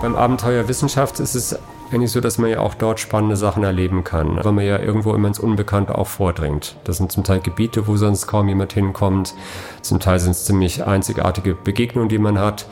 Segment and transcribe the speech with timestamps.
[0.00, 1.58] Beim Abenteuer Wissenschaft ist es
[1.90, 5.12] eigentlich so, dass man ja auch dort spannende Sachen erleben kann, weil man ja irgendwo
[5.12, 6.76] immer ins Unbekannte auch vordringt.
[6.84, 9.34] Das sind zum Teil Gebiete, wo sonst kaum jemand hinkommt.
[9.82, 12.66] Zum Teil sind es ziemlich einzigartige Begegnungen, die man hat.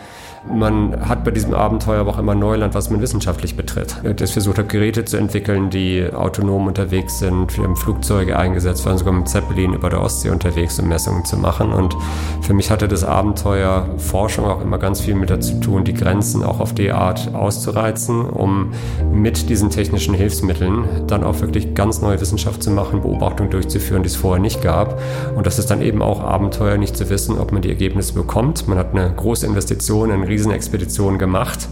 [0.48, 3.96] Man hat bei diesem Abenteuer aber auch immer Neuland, was man wissenschaftlich betritt.
[4.17, 7.56] Das versucht hat, Geräte zu entwickeln, die autonom unterwegs sind.
[7.56, 11.24] Wir haben Flugzeuge eingesetzt, wir waren sogar mit Zeppelin über der Ostsee unterwegs, um Messungen
[11.24, 11.72] zu machen.
[11.72, 11.96] Und
[12.42, 16.42] für mich hatte das Abenteuer Forschung auch immer ganz viel mit dazu tun, die Grenzen
[16.42, 18.72] auch auf die Art auszureizen, um
[19.12, 24.08] mit diesen technischen Hilfsmitteln dann auch wirklich ganz neue Wissenschaft zu machen, Beobachtungen durchzuführen, die
[24.08, 25.00] es vorher nicht gab.
[25.34, 28.69] Und das ist dann eben auch Abenteuer, nicht zu wissen, ob man die Ergebnisse bekommt.
[28.69, 31.66] Man hat eine große Investition in Riesenexpeditionen gemacht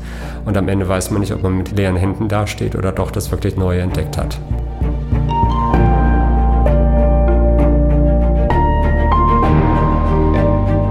[0.46, 3.30] und am Ende weiß man nicht, ob man mit leeren Händen dasteht oder doch das
[3.30, 4.38] wirklich Neue entdeckt hat.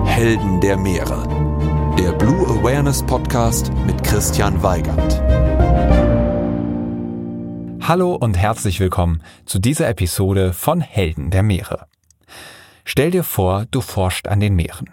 [0.05, 1.27] Helden der Meere.
[1.97, 5.21] Der Blue Awareness Podcast mit Christian Weigand.
[7.81, 11.87] Hallo und herzlich willkommen zu dieser Episode von Helden der Meere.
[12.85, 14.89] Stell dir vor, du forscht an den Meeren.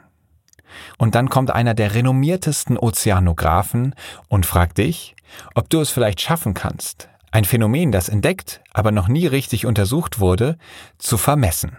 [0.99, 3.95] Und dann kommt einer der renommiertesten Ozeanographen
[4.29, 5.15] und fragt dich,
[5.55, 10.19] ob du es vielleicht schaffen kannst, ein Phänomen, das entdeckt, aber noch nie richtig untersucht
[10.19, 10.59] wurde,
[10.99, 11.77] zu vermessen.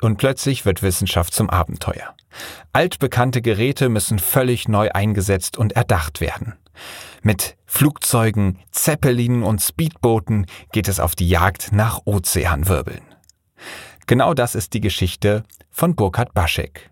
[0.00, 2.14] Und plötzlich wird Wissenschaft zum Abenteuer.
[2.72, 6.54] Altbekannte Geräte müssen völlig neu eingesetzt und erdacht werden.
[7.22, 13.02] Mit Flugzeugen, Zeppelinen und Speedbooten geht es auf die Jagd nach Ozeanwirbeln.
[14.06, 16.90] Genau das ist die Geschichte von Burkhard Baschek.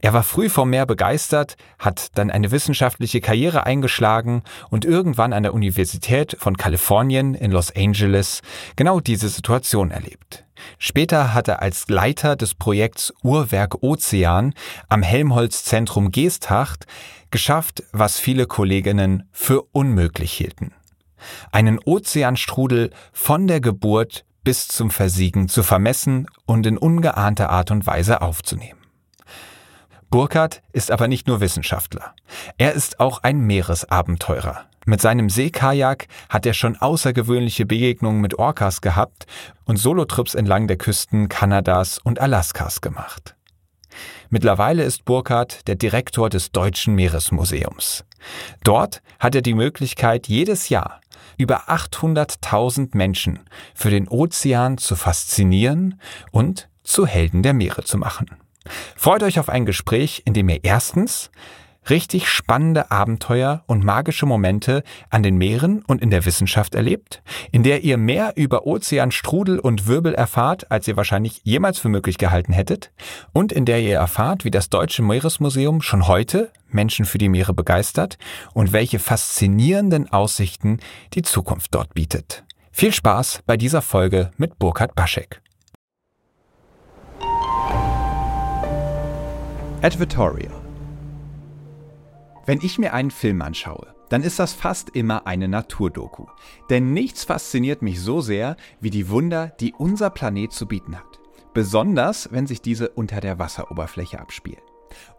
[0.00, 5.42] Er war früh vom Meer begeistert, hat dann eine wissenschaftliche Karriere eingeschlagen und irgendwann an
[5.42, 8.42] der Universität von Kalifornien in Los Angeles
[8.76, 10.44] genau diese Situation erlebt.
[10.78, 14.54] Später hat er als Leiter des Projekts Uhrwerk Ozean
[14.88, 16.86] am Helmholtz-Zentrum Geesthacht
[17.30, 20.72] geschafft, was viele Kolleginnen für unmöglich hielten.
[21.50, 27.86] Einen Ozeanstrudel von der Geburt bis zum Versiegen zu vermessen und in ungeahnter Art und
[27.86, 28.85] Weise aufzunehmen.
[30.10, 32.14] Burkhardt ist aber nicht nur Wissenschaftler.
[32.58, 34.66] Er ist auch ein Meeresabenteurer.
[34.86, 39.26] Mit seinem Seekajak hat er schon außergewöhnliche Begegnungen mit Orcas gehabt
[39.64, 43.34] und Solotrips entlang der Küsten Kanadas und Alaskas gemacht.
[44.30, 48.04] Mittlerweile ist Burkhardt der Direktor des Deutschen Meeresmuseums.
[48.62, 51.00] Dort hat er die Möglichkeit, jedes Jahr
[51.36, 53.40] über 800.000 Menschen
[53.74, 56.00] für den Ozean zu faszinieren
[56.30, 58.30] und zu Helden der Meere zu machen.
[58.96, 61.30] Freut euch auf ein Gespräch, in dem ihr erstens
[61.90, 67.22] richtig spannende Abenteuer und magische Momente an den Meeren und in der Wissenschaft erlebt,
[67.52, 72.18] in der ihr mehr über Ozeanstrudel und Wirbel erfahrt, als ihr wahrscheinlich jemals für möglich
[72.18, 72.92] gehalten hättet,
[73.32, 77.54] und in der ihr erfahrt, wie das Deutsche Meeresmuseum schon heute Menschen für die Meere
[77.54, 78.18] begeistert
[78.52, 80.80] und welche faszinierenden Aussichten
[81.14, 82.44] die Zukunft dort bietet.
[82.72, 85.40] Viel Spaß bei dieser Folge mit Burkhard Baschek.
[89.86, 90.50] Advertorial.
[92.44, 96.26] Wenn ich mir einen Film anschaue, dann ist das fast immer eine Naturdoku.
[96.68, 101.20] Denn nichts fasziniert mich so sehr wie die Wunder, die unser Planet zu bieten hat.
[101.54, 104.58] Besonders, wenn sich diese unter der Wasseroberfläche abspielen.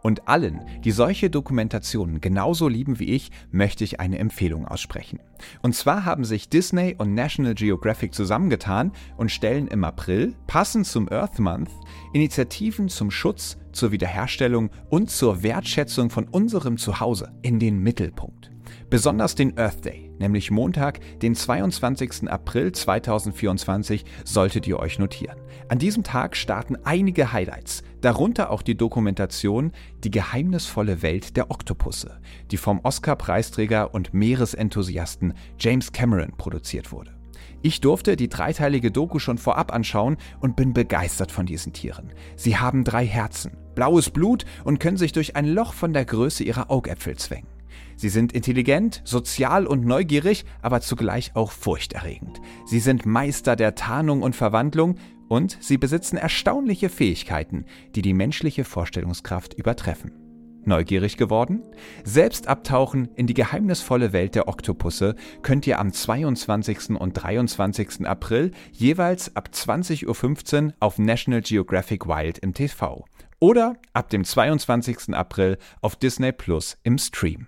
[0.01, 5.19] Und allen, die solche Dokumentationen genauso lieben wie ich, möchte ich eine Empfehlung aussprechen.
[5.61, 11.09] Und zwar haben sich Disney und National Geographic zusammengetan und stellen im April, passend zum
[11.09, 11.69] Earth Month,
[12.13, 18.51] Initiativen zum Schutz, zur Wiederherstellung und zur Wertschätzung von unserem Zuhause in den Mittelpunkt.
[18.89, 22.29] Besonders den Earth Day, nämlich Montag, den 22.
[22.29, 25.37] April 2024, solltet ihr euch notieren.
[25.67, 29.71] An diesem Tag starten einige Highlights, darunter auch die Dokumentation
[30.03, 32.19] Die geheimnisvolle Welt der Oktopusse,
[32.51, 37.16] die vom Oscar-Preisträger und Meeresenthusiasten James Cameron produziert wurde.
[37.61, 42.11] Ich durfte die dreiteilige Doku schon vorab anschauen und bin begeistert von diesen Tieren.
[42.35, 46.43] Sie haben drei Herzen, blaues Blut und können sich durch ein Loch von der Größe
[46.43, 47.49] ihrer Augäpfel zwängen.
[47.95, 52.39] Sie sind intelligent, sozial und neugierig, aber zugleich auch furchterregend.
[52.65, 54.95] Sie sind Meister der Tarnung und Verwandlung
[55.27, 57.65] und sie besitzen erstaunliche Fähigkeiten,
[57.95, 60.26] die die menschliche Vorstellungskraft übertreffen.
[60.67, 61.63] Neugierig geworden?
[62.03, 66.91] Selbst abtauchen in die geheimnisvolle Welt der Oktopusse könnt ihr am 22.
[66.99, 68.05] und 23.
[68.05, 73.05] April jeweils ab 20.15 Uhr auf National Geographic Wild im TV
[73.39, 75.13] oder ab dem 22.
[75.15, 77.47] April auf Disney Plus im Stream.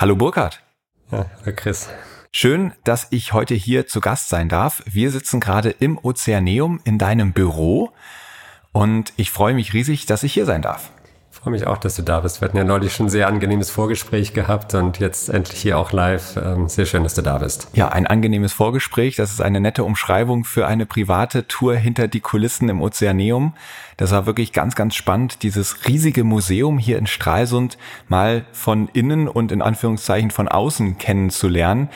[0.00, 0.62] Hallo Burkhard.
[1.10, 1.88] Ja, Herr Chris.
[2.30, 4.82] Schön, dass ich heute hier zu Gast sein darf.
[4.86, 7.92] Wir sitzen gerade im Ozeaneum in deinem Büro
[8.72, 10.92] und ich freue mich riesig, dass ich hier sein darf
[11.42, 12.40] freue mich auch, dass du da bist.
[12.40, 15.92] Wir hatten ja neulich schon ein sehr angenehmes Vorgespräch gehabt und jetzt endlich hier auch
[15.92, 16.36] live.
[16.36, 17.68] Ähm, sehr schön, dass du da bist.
[17.74, 19.16] Ja, ein angenehmes Vorgespräch.
[19.16, 23.54] Das ist eine nette Umschreibung für eine private Tour hinter die Kulissen im Ozeaneum.
[23.96, 29.28] Das war wirklich ganz, ganz spannend, dieses riesige Museum hier in Stralsund mal von innen
[29.28, 31.88] und in Anführungszeichen von außen kennenzulernen.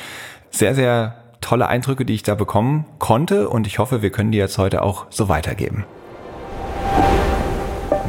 [0.50, 4.38] Sehr, sehr tolle Eindrücke, die ich da bekommen konnte und ich hoffe, wir können die
[4.38, 5.84] jetzt heute auch so weitergeben.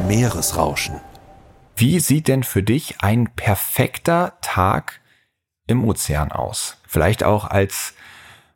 [0.06, 1.00] Meeresrauschen.
[1.76, 5.00] Wie sieht denn für dich ein perfekter Tag
[5.66, 6.80] im Ozean aus?
[6.86, 7.94] Vielleicht auch als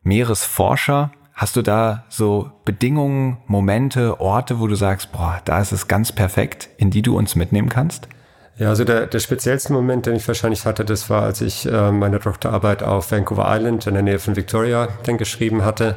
[0.02, 1.10] Meeresforscher.
[1.34, 6.12] Hast du da so Bedingungen, Momente, Orte, wo du sagst, boah, da ist es ganz
[6.12, 8.08] perfekt, in die du uns mitnehmen kannst?
[8.58, 11.92] Ja, also der, der speziellste Moment, den ich wahrscheinlich hatte, das war, als ich äh,
[11.92, 15.94] meine Doktorarbeit auf Vancouver Island in der Nähe von Victoria dann geschrieben hatte.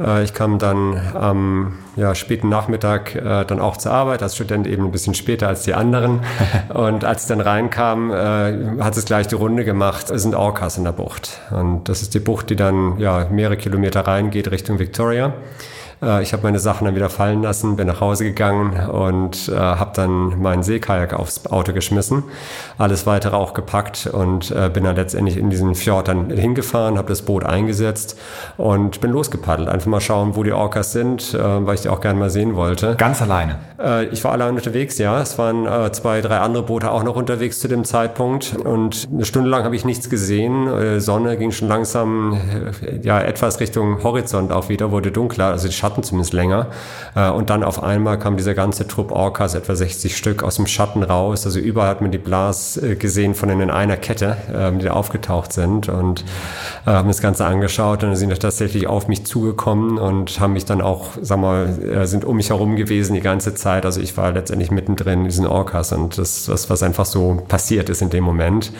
[0.00, 4.66] Äh, ich kam dann am ja, späten Nachmittag äh, dann auch zur Arbeit, als Student
[4.66, 6.22] eben ein bisschen später als die anderen.
[6.74, 10.10] Und als ich dann reinkam, äh, hat es gleich die Runde gemacht.
[10.10, 11.40] Es sind Orcas in der Bucht.
[11.52, 15.34] Und das ist die Bucht, die dann ja, mehrere Kilometer reingeht Richtung Victoria.
[16.02, 19.56] Äh, ich habe meine Sachen dann wieder fallen lassen, bin nach Hause gegangen und äh,
[19.56, 22.24] habe dann meinen Seekajak aufs Auto geschmissen,
[22.78, 27.08] alles weitere auch gepackt und äh, bin dann letztendlich in diesen Fjord dann hingefahren, habe
[27.08, 28.18] das Boot eingesetzt
[28.56, 29.68] und bin losgepaddelt.
[29.68, 32.54] Einfach mal schauen, wo die Orcas sind, äh, weil ich die auch gerne mal sehen
[32.54, 32.94] wollte.
[32.96, 33.56] Ganz alleine?
[33.78, 35.20] Äh, ich war allein unterwegs, ja.
[35.20, 39.24] Es waren äh, zwei, drei andere Boote auch noch unterwegs zu dem Zeitpunkt und eine
[39.24, 41.00] Stunde lang habe ich nichts gesehen.
[41.00, 42.40] Sonne ging schon langsam
[43.02, 46.68] ja etwas Richtung Horizont auch wieder, wurde dunkler, also die Schatten Schatten zumindest länger.
[47.14, 50.66] Äh, und dann auf einmal kam dieser ganze Trupp Orcas, etwa 60 Stück, aus dem
[50.66, 51.44] Schatten raus.
[51.46, 54.92] Also überall hat man die Blas äh, gesehen von in einer Kette, ähm, die da
[54.92, 56.24] aufgetaucht sind und
[56.86, 60.80] äh, haben das Ganze angeschaut und sind tatsächlich auf mich zugekommen und haben mich dann
[60.80, 63.84] auch, sag mal, sind um mich herum gewesen die ganze Zeit.
[63.84, 67.88] Also ich war letztendlich mittendrin in diesen Orcas und das, was, was einfach so passiert
[67.88, 68.72] ist in dem Moment.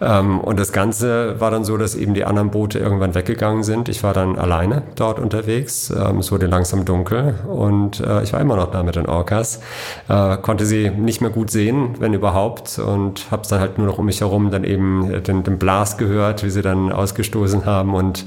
[0.00, 3.88] Ähm, und das Ganze war dann so, dass eben die anderen Boote irgendwann weggegangen sind.
[3.88, 5.90] Ich war dann alleine dort unterwegs.
[5.90, 9.60] Ähm, es wurde langsam dunkel und äh, ich war immer noch da mit den Orcas.
[10.08, 13.98] Äh, konnte sie nicht mehr gut sehen, wenn überhaupt, und habe dann halt nur noch
[13.98, 18.24] um mich herum dann eben den, den Blast gehört, wie sie dann ausgestoßen haben und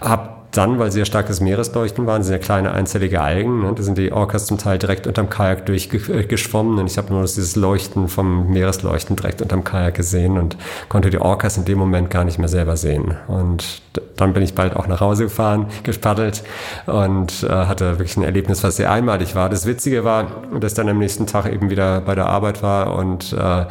[0.00, 3.62] habe dann, weil sie ja starkes Meeresleuchten waren, sind ja kleine einzellige Algen.
[3.62, 3.72] Ne?
[3.74, 7.56] Da sind die Orcas zum Teil direkt unterm Kajak durchgeschwommen und ich habe nur dieses
[7.56, 10.56] Leuchten vom Meeresleuchten direkt unterm Kajak gesehen und
[10.88, 13.16] konnte die Orcas in dem Moment gar nicht mehr selber sehen.
[13.28, 13.82] Und
[14.16, 16.42] dann bin ich bald auch nach Hause gefahren, gespaddelt
[16.86, 19.48] und äh, hatte wirklich ein Erlebnis, was sehr einmalig war.
[19.48, 20.26] Das Witzige war,
[20.60, 23.66] dass dann am nächsten Tag eben wieder bei der Arbeit war und äh,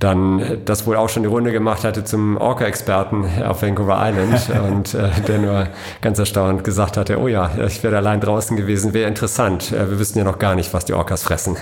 [0.00, 4.94] dann das wohl auch schon die Runde gemacht hatte zum Orca-Experten auf Vancouver Island und
[4.94, 5.66] äh, der nur
[6.00, 9.72] ganz erstaunt gesagt hatte, oh ja, ich wäre allein draußen gewesen, wäre interessant.
[9.72, 11.56] Äh, wir wüssten ja noch gar nicht, was die Orcas fressen.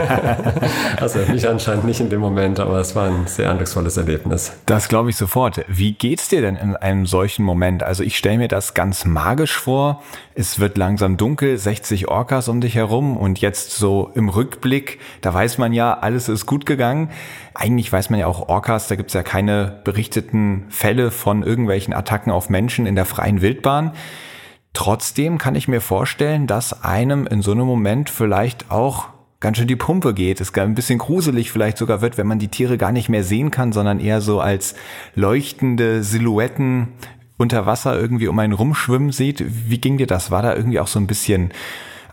[1.00, 4.52] also mich anscheinend nicht in dem Moment, aber es war ein sehr eindrucksvolles Erlebnis.
[4.66, 5.64] Das glaube ich sofort.
[5.68, 7.82] Wie geht's dir denn in einem solchen Moment?
[7.82, 10.02] Also ich stelle mir das ganz magisch vor.
[10.34, 15.34] Es wird langsam dunkel, 60 Orcas um dich herum und jetzt so im Rückblick, da
[15.34, 17.10] weiß man ja, alles ist gut gegangen.
[17.54, 22.32] Eigentlich weiß man ja auch Orcas, da gibt's ja keine berichteten Fälle von irgendwelchen Attacken
[22.32, 23.92] auf Menschen in der freien Wildbahn.
[24.72, 29.08] Trotzdem kann ich mir vorstellen, dass einem in so einem Moment vielleicht auch
[29.40, 30.40] ganz schön die Pumpe geht.
[30.40, 33.50] Es ein bisschen gruselig vielleicht sogar wird, wenn man die Tiere gar nicht mehr sehen
[33.50, 34.74] kann, sondern eher so als
[35.14, 36.88] leuchtende Silhouetten
[37.36, 39.44] unter Wasser irgendwie um einen rumschwimmen sieht.
[39.68, 40.30] Wie ging dir das?
[40.30, 41.50] War da irgendwie auch so ein bisschen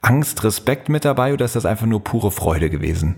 [0.02, 3.16] Angst, Respekt mit dabei oder ist das einfach nur pure Freude gewesen?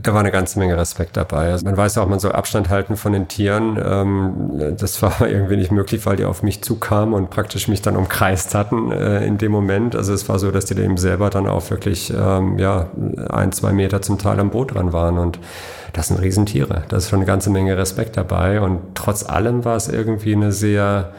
[0.00, 1.52] Da war eine ganze Menge Respekt dabei.
[1.52, 3.78] Also man weiß auch, man soll Abstand halten von den Tieren.
[3.82, 7.96] Ähm, das war irgendwie nicht möglich, weil die auf mich zukamen und praktisch mich dann
[7.96, 9.96] umkreist hatten äh, in dem Moment.
[9.96, 12.88] Also es war so, dass die eben selber dann auch wirklich ähm, ja
[13.28, 15.38] ein, zwei Meter zum Teil am Boot dran waren und
[15.92, 16.84] das sind Riesentiere.
[16.88, 20.52] Da ist schon eine ganze Menge Respekt dabei und trotz allem war es irgendwie eine
[20.52, 21.12] sehr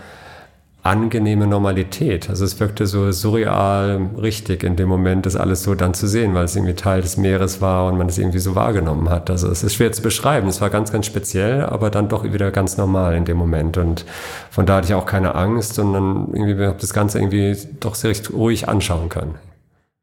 [0.83, 2.29] angenehme Normalität.
[2.29, 6.33] Also es wirkte so surreal richtig in dem Moment, das alles so dann zu sehen,
[6.35, 9.29] weil es irgendwie Teil des Meeres war und man es irgendwie so wahrgenommen hat.
[9.29, 10.49] Also es ist schwer zu beschreiben.
[10.49, 13.77] Es war ganz, ganz speziell, aber dann doch wieder ganz normal in dem Moment.
[13.77, 14.05] Und
[14.51, 18.13] von da hatte ich auch keine Angst, sondern irgendwie habe das Ganze irgendwie doch sehr
[18.33, 19.35] ruhig anschauen können.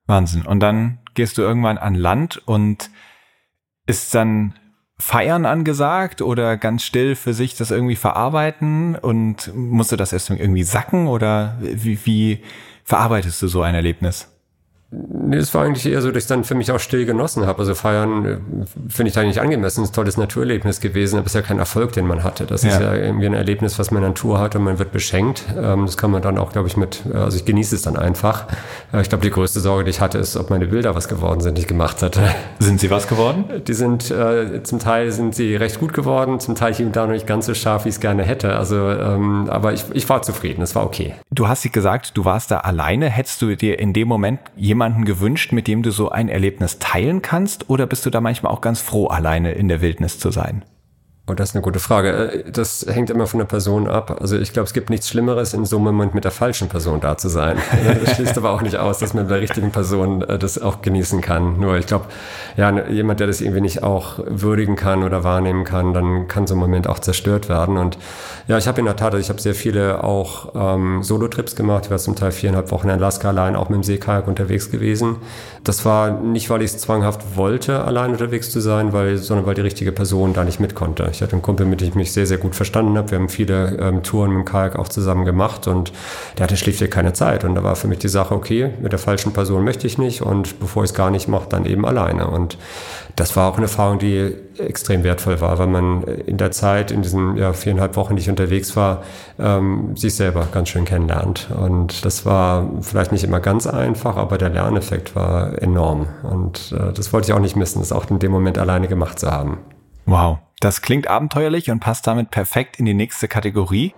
[0.06, 0.46] Wahnsinn.
[0.46, 2.90] Und dann gehst du irgendwann an Land und
[3.86, 4.54] ist dann
[5.00, 10.30] Feiern angesagt oder ganz still für sich das irgendwie verarbeiten und musst du das erst
[10.30, 12.42] irgendwie sacken oder wie, wie
[12.84, 14.28] verarbeitest du so ein Erlebnis?
[14.92, 17.60] Nee, es war eigentlich eher so, dass ich dann für mich auch still genossen habe.
[17.60, 18.38] Also feiern äh,
[18.88, 19.82] finde ich da nicht angemessen.
[19.82, 22.44] Es ist ein tolles Naturerlebnis gewesen, aber es ist ja kein Erfolg, den man hatte.
[22.44, 22.70] Das ja.
[22.70, 25.44] ist ja irgendwie ein Erlebnis, was man in Natur hat und man wird beschenkt.
[25.56, 27.96] Ähm, das kann man dann auch, glaube ich, mit, äh, also ich genieße es dann
[27.96, 28.46] einfach.
[28.92, 31.40] Äh, ich glaube, die größte Sorge, die ich hatte, ist, ob meine Bilder was geworden
[31.40, 32.22] sind, die ich gemacht hatte.
[32.58, 33.44] Sind sie was geworden?
[33.68, 37.12] Die sind, äh, zum Teil sind sie recht gut geworden, zum Teil und da noch
[37.12, 38.56] nicht ganz so scharf, wie ich es gerne hätte.
[38.56, 41.14] Also, ähm, aber ich, ich war zufrieden, es war okay.
[41.30, 43.08] Du hast sie gesagt, du warst da alleine.
[43.08, 47.22] Hättest du dir in dem Moment jemanden gewünscht, mit dem du so ein Erlebnis teilen
[47.22, 47.68] kannst?
[47.68, 50.64] Oder bist du da manchmal auch ganz froh, alleine in der Wildnis zu sein?
[51.30, 52.10] Oh, das ist eine gute Frage.
[52.10, 54.18] Äh, das hängt immer von der Person ab.
[54.20, 57.00] Also ich glaube, es gibt nichts Schlimmeres, in so einem Moment mit der falschen Person
[57.00, 57.56] da zu sein.
[58.00, 60.82] Das schließt aber auch nicht aus, dass man mit der richtigen Person äh, das auch
[60.82, 61.60] genießen kann.
[61.60, 62.06] Nur ich glaube,
[62.56, 66.54] ja, jemand, der das irgendwie nicht auch würdigen kann oder wahrnehmen kann, dann kann so
[66.54, 67.76] ein Moment auch zerstört werden.
[67.76, 67.98] Und
[68.48, 71.84] ja, ich habe in der Tat, also ich habe sehr viele auch ähm, Solo-Trips gemacht.
[71.86, 75.16] Ich war zum Teil viereinhalb Wochen in Alaska allein, auch mit dem Seekajak unterwegs gewesen.
[75.64, 79.54] Das war nicht, weil ich es zwanghaft wollte, allein unterwegs zu sein, weil, sondern weil
[79.54, 81.08] die richtige Person da nicht mit konnte.
[81.12, 83.10] Ich hatte einen Kumpel, mit dem ich mich sehr, sehr gut verstanden habe.
[83.10, 85.92] Wir haben viele ähm, Touren mit dem Kajak auch zusammen gemacht und
[86.38, 87.44] der hatte schlichtweg keine Zeit.
[87.44, 90.22] Und da war für mich die Sache, okay, mit der falschen Person möchte ich nicht
[90.22, 92.28] und bevor ich es gar nicht mache, dann eben alleine.
[92.28, 92.58] Und
[93.16, 97.02] das war auch eine Erfahrung, die extrem wertvoll war, weil man in der Zeit, in
[97.02, 99.02] diesen ja, viereinhalb Wochen, die ich unterwegs war,
[99.38, 101.48] ähm, sich selber ganz schön kennenlernt.
[101.56, 106.06] Und das war vielleicht nicht immer ganz einfach, aber der Lerneffekt war enorm.
[106.22, 109.18] Und äh, das wollte ich auch nicht missen, das auch in dem Moment alleine gemacht
[109.18, 109.58] zu haben.
[110.10, 113.94] Wow, das klingt abenteuerlich und passt damit perfekt in die nächste Kategorie.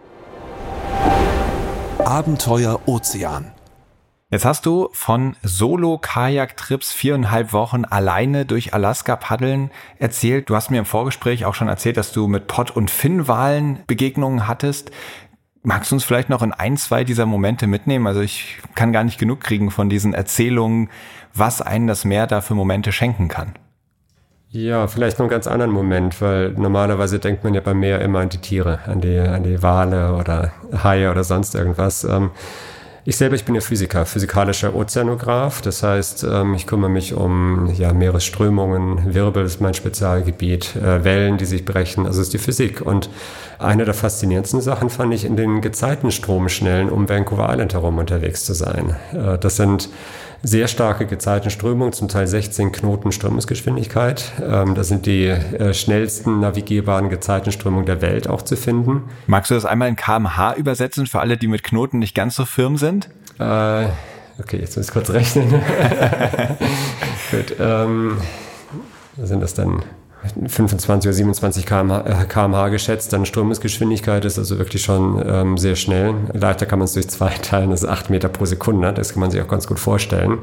[2.05, 3.53] Abenteuer Ozean.
[4.29, 10.51] Jetzt hast du von Solo-Kajak-Trips viereinhalb Wochen alleine durch Alaska paddeln erzählt.
[10.51, 14.47] Du hast mir im Vorgespräch auch schon erzählt, dass du mit Pott- und Finnwalen Begegnungen
[14.47, 14.91] hattest.
[15.63, 18.07] Magst du uns vielleicht noch in ein, zwei dieser Momente mitnehmen?
[18.07, 20.91] Also ich kann gar nicht genug kriegen von diesen Erzählungen,
[21.33, 23.55] was einen das Meer da für Momente schenken kann.
[24.55, 28.19] Ja, vielleicht noch einen ganz anderen Moment, weil normalerweise denkt man ja beim Meer immer
[28.19, 30.53] an die Tiere, an die, an die Wale oder
[30.85, 32.05] Haie oder sonst irgendwas.
[32.05, 32.33] Ähm,
[33.07, 35.63] ich selber, ich bin ja Physiker, physikalischer Ozeanograph.
[35.63, 41.39] Das heißt, ähm, ich kümmere mich um ja, Meeresströmungen, Wirbel ist mein Spezialgebiet, äh, Wellen,
[41.39, 42.83] die sich brechen, also ist die Physik.
[42.83, 43.09] Und
[43.59, 48.53] eine der faszinierendsten Sachen fand ich in den Gezeitenstromschnellen um Vancouver Island herum unterwegs zu
[48.53, 48.97] sein.
[49.15, 49.89] Äh, das sind
[50.43, 54.33] sehr starke Gezeitenströmung, zum Teil 16 Knoten Strömungsgeschwindigkeit.
[54.43, 59.05] Ähm, das sind die äh, schnellsten navigierbaren Gezeitenströmungen der Welt auch zu finden.
[59.27, 62.45] Magst du das einmal in kmh übersetzen für alle, die mit Knoten nicht ganz so
[62.45, 63.09] firm sind?
[63.39, 63.87] Äh,
[64.39, 65.49] okay, jetzt muss ich kurz rechnen.
[67.31, 68.19] Gut, ähm,
[69.17, 69.83] sind das dann
[70.47, 76.15] 25 oder 27 kmh, kmh geschätzt, dann Strömungsgeschwindigkeit ist also wirklich schon ähm, sehr schnell.
[76.33, 79.21] Leichter kann man es durch zwei teilen, das ist 8 Meter pro Sekunde, das kann
[79.21, 80.39] man sich auch ganz gut vorstellen.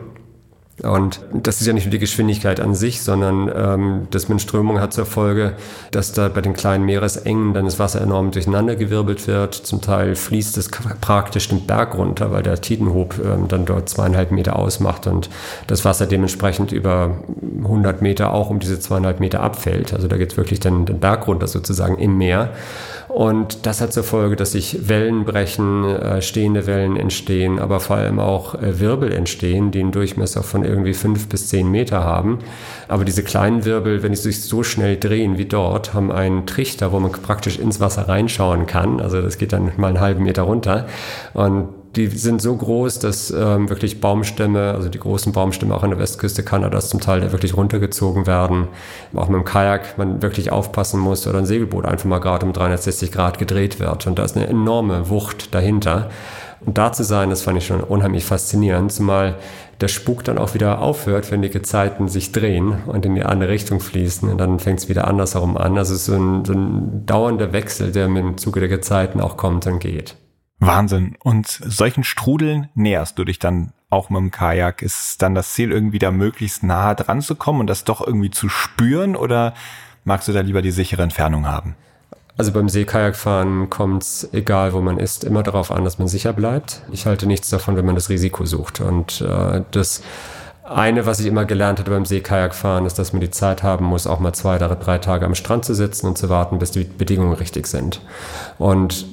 [0.83, 4.79] Und das ist ja nicht nur die Geschwindigkeit an sich, sondern ähm, das mit Strömung
[4.79, 5.53] hat zur Folge,
[5.91, 9.55] dass da bei den kleinen Meeresengen dann das Wasser enorm durcheinandergewirbelt wird.
[9.55, 10.69] Zum Teil fließt es
[11.01, 15.29] praktisch den Berg runter, weil der Tidenhub ähm, dann dort zweieinhalb Meter ausmacht und
[15.67, 17.17] das Wasser dementsprechend über
[17.63, 19.93] 100 Meter auch um diese zweieinhalb Meter abfällt.
[19.93, 22.51] Also da geht es wirklich dann den Berg runter sozusagen im Meer.
[23.09, 27.95] Und das hat zur Folge, dass sich Wellen brechen, äh, stehende Wellen entstehen, aber vor
[27.97, 32.39] allem auch äh, Wirbel entstehen, die einen Durchmesser von irgendwie fünf bis zehn Meter haben.
[32.87, 36.91] Aber diese kleinen Wirbel, wenn sie sich so schnell drehen wie dort, haben einen Trichter,
[36.91, 39.01] wo man praktisch ins Wasser reinschauen kann.
[39.01, 40.87] Also das geht dann mal einen halben Meter runter.
[41.33, 45.89] Und die sind so groß, dass ähm, wirklich Baumstämme, also die großen Baumstämme auch an
[45.89, 48.67] der Westküste Kanadas zum Teil wirklich runtergezogen werden.
[49.15, 52.53] Auch mit dem Kajak man wirklich aufpassen muss oder ein Segelboot einfach mal gerade um
[52.53, 54.05] 360 Grad gedreht wird.
[54.05, 56.09] Und da ist eine enorme Wucht dahinter.
[56.63, 59.37] Und da zu sein, das fand ich schon unheimlich faszinierend, zumal
[59.81, 63.49] der Spuk dann auch wieder aufhört, wenn die Gezeiten sich drehen und in die andere
[63.49, 65.77] Richtung fließen und dann fängt es wieder andersherum an.
[65.77, 69.21] Also es ist so ein, so ein dauernder Wechsel, der mit dem Zuge der Gezeiten
[69.21, 70.15] auch kommt und geht.
[70.59, 71.15] Wahnsinn.
[71.23, 74.81] Und solchen Strudeln näherst du dich dann auch mit dem Kajak.
[74.81, 78.31] Ist dann das Ziel, irgendwie da möglichst nahe dran zu kommen und das doch irgendwie
[78.31, 79.53] zu spüren oder
[80.03, 81.75] magst du da lieber die sichere Entfernung haben?
[82.37, 86.31] Also beim Seekajakfahren kommt es, egal wo man ist, immer darauf an, dass man sicher
[86.31, 86.83] bleibt.
[86.89, 88.79] Ich halte nichts davon, wenn man das Risiko sucht.
[88.79, 90.01] Und äh, das
[90.63, 94.07] eine, was ich immer gelernt hatte beim Seekajakfahren, ist, dass man die Zeit haben muss,
[94.07, 96.85] auch mal zwei oder drei Tage am Strand zu sitzen und zu warten, bis die
[96.85, 97.99] Bedingungen richtig sind.
[98.57, 99.05] Und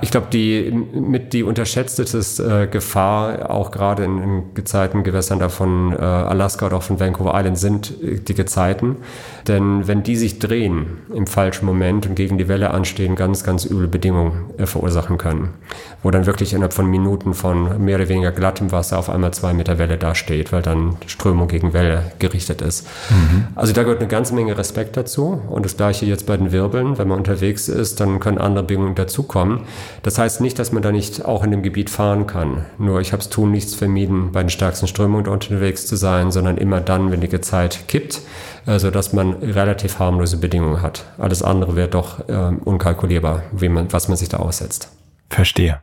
[0.00, 5.92] Ich glaube, die mit die unterschätzteste äh, Gefahr, auch gerade in, in Gezeiten Gewässern davon
[5.92, 8.96] äh, Alaska oder auch von Vancouver Island, sind äh, die Gezeiten.
[9.46, 13.64] Denn wenn die sich drehen im falschen Moment und gegen die Welle anstehen, ganz, ganz
[13.64, 15.50] üble Bedingungen äh, verursachen können.
[16.02, 19.52] Wo dann wirklich innerhalb von Minuten von mehr oder weniger glattem Wasser auf einmal zwei
[19.52, 22.86] Meter Welle dasteht, weil dann Strömung gegen Welle gerichtet ist.
[23.10, 23.48] Mhm.
[23.54, 25.40] Also da gehört eine ganze Menge Respekt dazu.
[25.48, 26.98] Und das gleiche jetzt bei den Wirbeln.
[26.98, 29.62] Wenn man unterwegs ist, dann können andere Bedingungen dazukommen.
[30.02, 32.66] Das heißt nicht, dass man da nicht auch in dem Gebiet fahren kann.
[32.78, 36.58] Nur ich habe es tun nichts vermieden, bei den stärksten Strömungen unterwegs zu sein, sondern
[36.58, 38.20] immer dann, wenn die Zeit kippt,
[38.66, 41.04] also dass man relativ harmlose Bedingungen hat.
[41.18, 44.90] Alles andere wäre doch äh, unkalkulierbar, wie man, was man sich da aussetzt.
[45.30, 45.80] Verstehe.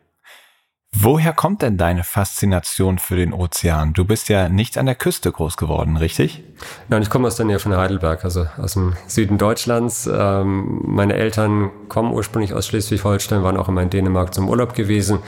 [0.97, 3.91] Woher kommt denn deine Faszination für den Ozean?
[3.91, 6.41] Du bist ja nicht an der Küste groß geworden, richtig?
[6.87, 10.09] Nein, ich komme aus der Nähe von Heidelberg, also aus dem Süden Deutschlands.
[10.11, 15.19] Ähm, meine Eltern kommen ursprünglich aus Schleswig-Holstein, waren auch immer in Dänemark zum Urlaub gewesen.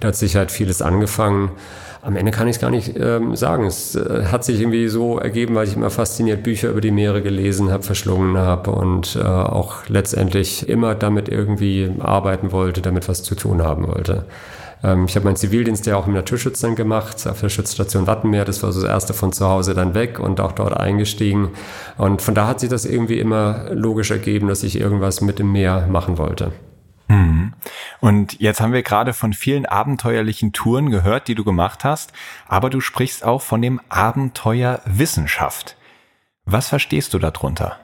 [0.00, 1.52] Da hat sich halt vieles angefangen.
[2.02, 3.64] Am Ende kann ich es gar nicht ähm, sagen.
[3.64, 7.22] Es äh, hat sich irgendwie so ergeben, weil ich immer fasziniert Bücher über die Meere
[7.22, 13.22] gelesen habe, verschlungen habe und äh, auch letztendlich immer damit irgendwie arbeiten wollte, damit was
[13.22, 14.26] zu tun haben wollte.
[14.82, 18.44] Ähm, ich habe meinen Zivildienst ja auch im Naturschutz dann gemacht, auf der Schutzstation Wattenmeer.
[18.44, 21.50] Das war so das erste von zu Hause dann weg und auch dort eingestiegen.
[21.98, 25.52] Und von da hat sich das irgendwie immer logisch ergeben, dass ich irgendwas mit dem
[25.52, 26.52] Meer machen wollte.
[27.08, 27.52] Mhm.
[28.00, 32.12] Und jetzt haben wir gerade von vielen abenteuerlichen Touren gehört, die du gemacht hast,
[32.48, 35.76] aber du sprichst auch von dem Abenteuer Wissenschaft.
[36.44, 37.78] Was verstehst du darunter?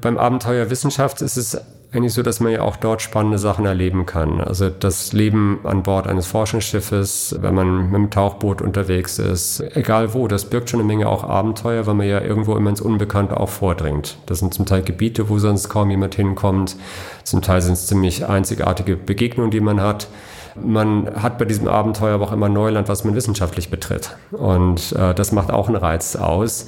[0.00, 1.58] Beim Abenteuer Wissenschaft ist es
[1.94, 4.40] eigentlich so, dass man ja auch dort spannende Sachen erleben kann.
[4.40, 10.12] Also das Leben an Bord eines Forschungsschiffes, wenn man mit dem Tauchboot unterwegs ist, egal
[10.12, 13.38] wo, das birgt schon eine Menge auch Abenteuer, weil man ja irgendwo immer ins Unbekannte
[13.38, 14.18] auch vordringt.
[14.26, 16.76] Das sind zum Teil Gebiete, wo sonst kaum jemand hinkommt.
[17.22, 20.08] Zum Teil sind es ziemlich einzigartige Begegnungen, die man hat.
[20.56, 24.16] Man hat bei diesem Abenteuer aber auch immer Neuland, was man wissenschaftlich betritt.
[24.32, 26.66] Und äh, das macht auch einen Reiz aus.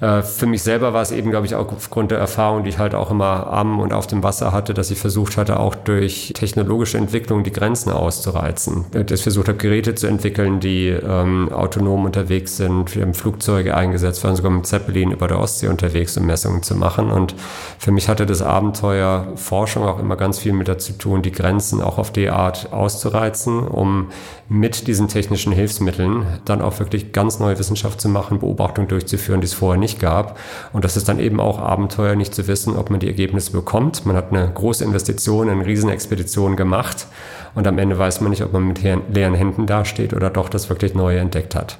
[0.00, 2.78] Äh, für mich selber war es eben, glaube ich, auch aufgrund der Erfahrung, die ich
[2.78, 6.32] halt auch immer am und auf dem Wasser hatte, dass ich versucht hatte, auch durch
[6.34, 8.86] technologische Entwicklung die Grenzen auszureizen.
[8.92, 12.94] Dass ich versucht habe, Geräte zu entwickeln, die ähm, autonom unterwegs sind.
[12.94, 16.74] Wir haben Flugzeuge eingesetzt, waren sogar mit Zeppelin über der Ostsee unterwegs, um Messungen zu
[16.74, 17.10] machen.
[17.10, 17.34] Und
[17.78, 21.82] für mich hatte das Abenteuer Forschung auch immer ganz viel mit dazu tun, die Grenzen
[21.82, 24.08] auch auf die Art auszureizen, um
[24.48, 29.44] mit diesen technischen Hilfsmitteln dann auch wirklich ganz neue Wissenschaft zu machen, Beobachtungen durchzuführen, die
[29.44, 30.38] es vorher nicht gab.
[30.72, 34.06] Und das ist dann eben auch Abenteuer, nicht zu wissen, ob man die Ergebnisse bekommt.
[34.06, 37.06] Man hat eine große Investition, eine Riesenexpedition gemacht
[37.54, 40.68] und am Ende weiß man nicht, ob man mit leeren Händen dasteht oder doch das
[40.68, 41.78] wirklich Neue entdeckt hat.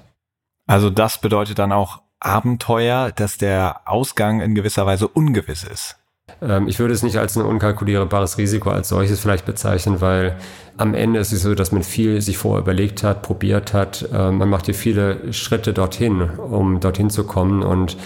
[0.67, 6.00] Also das bedeutet dann auch Abenteuer, dass der Ausgang in gewisser Weise ungewiss ist.
[6.43, 10.37] Ähm, ich würde es nicht als ein unkalkulierbares Risiko als solches vielleicht bezeichnen, weil
[10.81, 14.09] am Ende ist es so, dass man viel sich vorher überlegt hat, probiert hat.
[14.15, 17.99] Äh, man macht hier viele Schritte dorthin, um dorthin zu kommen und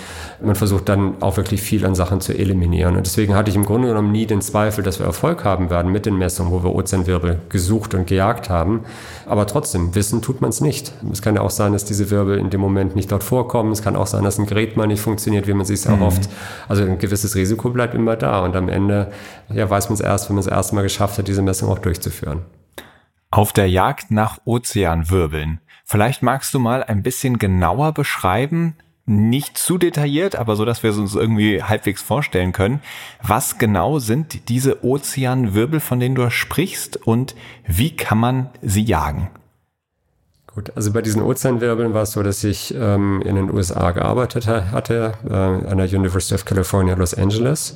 [0.42, 2.96] man versucht dann auch wirklich viel an Sachen zu eliminieren.
[2.96, 5.92] Und deswegen hatte ich im Grunde genommen nie den Zweifel, dass wir Erfolg haben werden
[5.92, 8.80] mit den Messungen, wo wir Ozeanwirbel gesucht und gejagt haben.
[9.24, 10.92] Aber trotzdem, wissen tut man es nicht.
[11.12, 13.70] Es kann ja auch sein, dass diese Wirbel in dem Moment nicht dort vorkommen.
[13.70, 15.94] Es kann auch sein, dass ein Gerät mal nicht funktioniert, wie man sich es mhm.
[15.94, 16.28] erhofft.
[16.68, 18.40] Also ein gewisses Risiko bleibt immer da.
[18.40, 19.12] Und am Ende
[19.48, 22.42] ja, weiß man es erst, wenn man es erstmal geschafft hat, diese Messung auch durchzuführen.
[23.31, 25.61] Auf der Jagd nach Ozeanwirbeln.
[25.85, 30.90] Vielleicht magst du mal ein bisschen genauer beschreiben, nicht zu detailliert, aber so, dass wir
[30.90, 32.81] es uns irgendwie halbwegs vorstellen können.
[33.22, 37.35] Was genau sind diese Ozeanwirbel, von denen du sprichst und
[37.66, 39.29] wie kann man sie jagen?
[40.54, 44.46] Gut, also bei diesen Ozeanwirbeln war es so, dass ich ähm, in den USA gearbeitet
[44.46, 47.74] hatte, äh, an der University of California, Los Angeles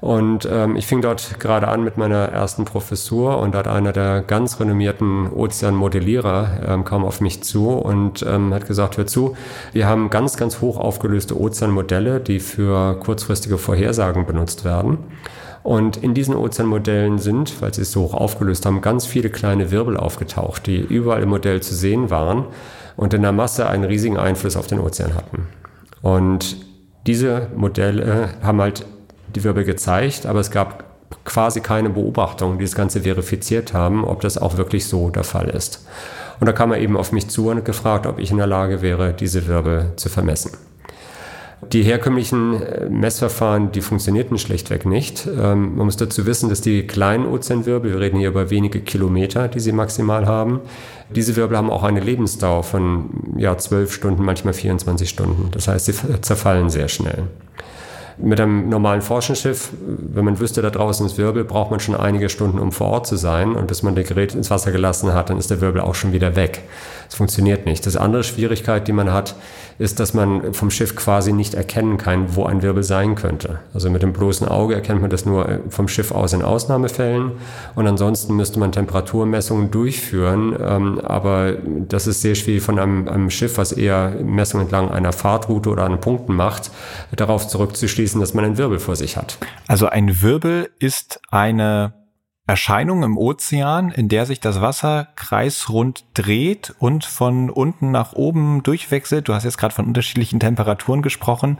[0.00, 3.92] und ähm, ich fing dort gerade an mit meiner ersten Professur und da hat einer
[3.92, 9.36] der ganz renommierten Ozeanmodellierer ähm, kam auf mich zu und ähm, hat gesagt, hör zu,
[9.72, 14.98] wir haben ganz, ganz hoch aufgelöste Ozeanmodelle, die für kurzfristige Vorhersagen benutzt werden.
[15.62, 19.70] Und in diesen Ozeanmodellen sind, weil sie es so hoch aufgelöst haben, ganz viele kleine
[19.70, 22.46] Wirbel aufgetaucht, die überall im Modell zu sehen waren
[22.96, 25.48] und in der Masse einen riesigen Einfluss auf den Ozean hatten.
[26.02, 26.56] Und
[27.06, 28.86] diese Modelle haben halt
[29.34, 30.84] die Wirbel gezeigt, aber es gab
[31.24, 35.48] quasi keine Beobachtungen, die das Ganze verifiziert haben, ob das auch wirklich so der Fall
[35.48, 35.86] ist.
[36.40, 38.80] Und da kam er eben auf mich zu und gefragt, ob ich in der Lage
[38.80, 40.52] wäre, diese Wirbel zu vermessen.
[41.72, 45.26] Die herkömmlichen äh, Messverfahren, die funktionierten schlechtweg nicht.
[45.26, 49.48] Ähm, man muss dazu wissen, dass die kleinen Ozeanwirbel, wir reden hier über wenige Kilometer,
[49.48, 50.60] die sie maximal haben,
[51.14, 55.50] diese Wirbel haben auch eine Lebensdauer von ja, 12 Stunden, manchmal 24 Stunden.
[55.50, 57.24] Das heißt, sie zerfallen sehr schnell.
[58.22, 62.28] Mit einem normalen Forschungsschiff, wenn man wüsste, da draußen ist Wirbel, braucht man schon einige
[62.28, 63.54] Stunden, um vor Ort zu sein.
[63.54, 66.12] Und bis man das Gerät ins Wasser gelassen hat, dann ist der Wirbel auch schon
[66.12, 66.62] wieder weg.
[67.10, 67.86] Das funktioniert nicht.
[67.86, 69.34] Das andere Schwierigkeit, die man hat,
[69.78, 73.60] ist, dass man vom Schiff quasi nicht erkennen kann, wo ein Wirbel sein könnte.
[73.72, 77.32] Also mit dem bloßen Auge erkennt man das nur äh, vom Schiff aus in Ausnahmefällen.
[77.74, 80.54] Und ansonsten müsste man Temperaturmessungen durchführen.
[80.60, 81.54] Ähm, aber
[81.88, 85.84] das ist sehr schwierig von einem, einem Schiff, was eher Messungen entlang einer Fahrtroute oder
[85.84, 86.70] an Punkten macht,
[87.14, 89.38] darauf zurückzuschließen, dass man einen Wirbel vor sich hat.
[89.68, 91.92] Also ein Wirbel ist eine
[92.50, 98.64] Erscheinung im Ozean, in der sich das Wasser kreisrund dreht und von unten nach oben
[98.64, 99.28] durchwechselt.
[99.28, 101.58] Du hast jetzt gerade von unterschiedlichen Temperaturen gesprochen.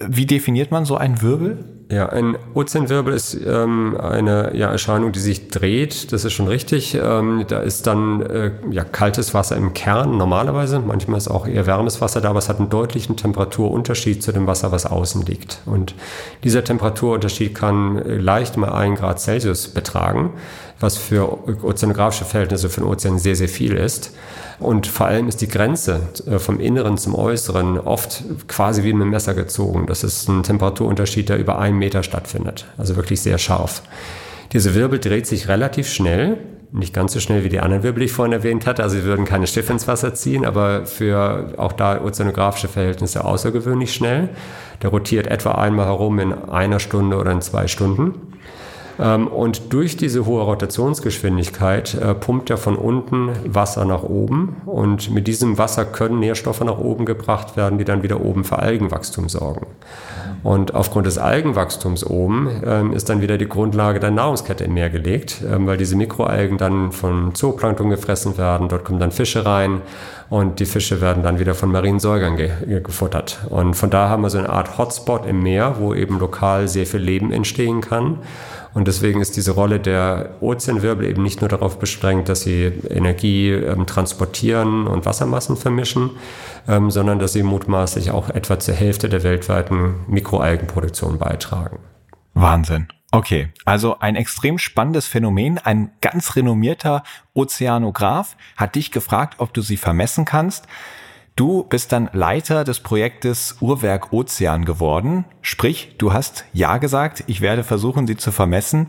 [0.00, 1.64] Wie definiert man so einen Wirbel?
[1.90, 6.12] Ja, ein Ozeanwirbel ist ähm, eine ja, Erscheinung, die sich dreht.
[6.12, 6.94] Das ist schon richtig.
[6.94, 10.80] Ähm, da ist dann äh, ja, kaltes Wasser im Kern normalerweise.
[10.80, 14.46] Manchmal ist auch eher wärmes Wasser da, aber es hat einen deutlichen Temperaturunterschied zu dem
[14.46, 15.62] Wasser, was außen liegt.
[15.64, 15.94] Und
[16.44, 20.34] dieser Temperaturunterschied kann leicht mal ein Grad Celsius betragen,
[20.80, 24.14] was für ozeanografische Verhältnisse für den Ozean sehr, sehr viel ist.
[24.60, 29.02] Und vor allem ist die Grenze äh, vom Inneren zum Äußeren oft quasi wie mit
[29.02, 29.86] einem Messer gezogen.
[29.86, 32.66] Das ist ein Temperaturunterschied, der über einen Meter stattfindet.
[32.76, 33.82] Also wirklich sehr scharf.
[34.52, 36.38] Diese Wirbel dreht sich relativ schnell,
[36.72, 38.82] nicht ganz so schnell wie die anderen Wirbel, die ich vorhin erwähnt hatte.
[38.82, 43.92] Also sie würden keine Schiffe ins Wasser ziehen, aber für auch da ozeanografische Verhältnisse außergewöhnlich
[43.92, 44.30] schnell.
[44.82, 48.14] Der rotiert etwa einmal herum in einer Stunde oder in zwei Stunden.
[48.98, 55.10] Ähm, und durch diese hohe Rotationsgeschwindigkeit äh, pumpt er von unten Wasser nach oben und
[55.10, 59.28] mit diesem Wasser können Nährstoffe nach oben gebracht werden, die dann wieder oben für Algenwachstum
[59.28, 59.66] sorgen.
[60.42, 64.90] Und aufgrund des Algenwachstums oben ähm, ist dann wieder die Grundlage der Nahrungskette im Meer
[64.90, 68.68] gelegt, ähm, weil diese Mikroalgen dann von Zooplankton gefressen werden.
[68.68, 69.82] Dort kommen dann Fische rein
[70.30, 73.38] und die Fische werden dann wieder von marinen Säugern ge gefuttert.
[73.48, 76.86] Und von da haben wir so eine Art Hotspot im Meer, wo eben lokal sehr
[76.86, 78.18] viel Leben entstehen kann.
[78.74, 83.50] Und deswegen ist diese Rolle der Ozeanwirbel eben nicht nur darauf beschränkt, dass sie Energie
[83.50, 86.10] ähm, transportieren und Wassermassen vermischen,
[86.66, 91.78] ähm, sondern dass sie mutmaßlich auch etwa zur Hälfte der weltweiten Mikroalgenproduktion beitragen.
[92.34, 92.88] Wahnsinn.
[93.10, 95.58] Okay, also ein extrem spannendes Phänomen.
[95.58, 97.02] Ein ganz renommierter
[97.32, 100.66] Ozeanograph hat dich gefragt, ob du sie vermessen kannst.
[101.38, 105.24] Du bist dann Leiter des Projektes Uhrwerk Ozean geworden.
[105.40, 108.88] Sprich, du hast Ja gesagt, ich werde versuchen, sie zu vermessen.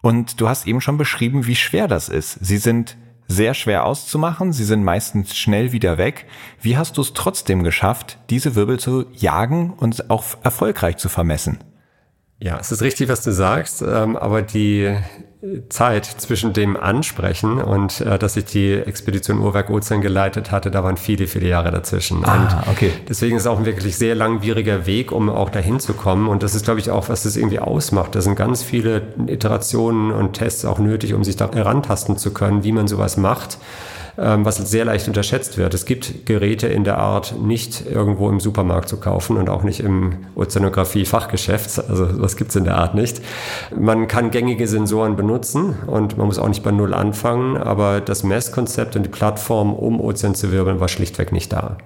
[0.00, 2.38] Und du hast eben schon beschrieben, wie schwer das ist.
[2.40, 6.26] Sie sind sehr schwer auszumachen, sie sind meistens schnell wieder weg.
[6.60, 11.64] Wie hast du es trotzdem geschafft, diese Wirbel zu jagen und auch erfolgreich zu vermessen?
[12.38, 14.96] Ja, es ist richtig, was du sagst, ähm, aber die
[15.70, 20.84] Zeit zwischen dem Ansprechen und äh, dass ich die Expedition Uhrwerk Ozean geleitet hatte, da
[20.84, 22.24] waren viele, viele Jahre dazwischen.
[22.24, 22.92] Ah, okay.
[23.08, 26.28] Deswegen ist es auch ein wirklich sehr langwieriger Weg, um auch dahin zu kommen.
[26.28, 28.14] Und das ist, glaube ich, auch, was das irgendwie ausmacht.
[28.14, 32.62] Da sind ganz viele Iterationen und Tests auch nötig, um sich da herantasten zu können,
[32.62, 33.58] wie man sowas macht.
[34.18, 35.72] Ähm, was sehr leicht unterschätzt wird.
[35.72, 39.80] Es gibt Geräte in der Art nicht irgendwo im Supermarkt zu kaufen und auch nicht
[39.80, 41.88] im Ozeanographie-Fachgeschäft.
[41.88, 43.22] Also was gibt es in der Art nicht.
[43.74, 48.22] Man kann gängige Sensoren benutzen und man muss auch nicht bei Null anfangen, aber das
[48.22, 51.78] Messkonzept und die Plattform, um Ozean zu wirbeln, war schlichtweg nicht da.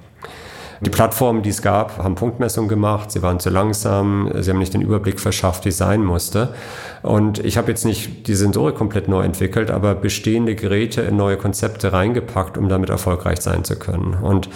[0.80, 4.74] Die Plattformen, die es gab, haben Punktmessungen gemacht, sie waren zu langsam, sie haben nicht
[4.74, 6.54] den Überblick verschafft, wie es sein musste.
[7.02, 11.36] Und ich habe jetzt nicht die Sensorik komplett neu entwickelt, aber bestehende Geräte in neue
[11.36, 14.14] Konzepte reingepackt, um damit erfolgreich sein zu können.
[14.14, 14.50] Und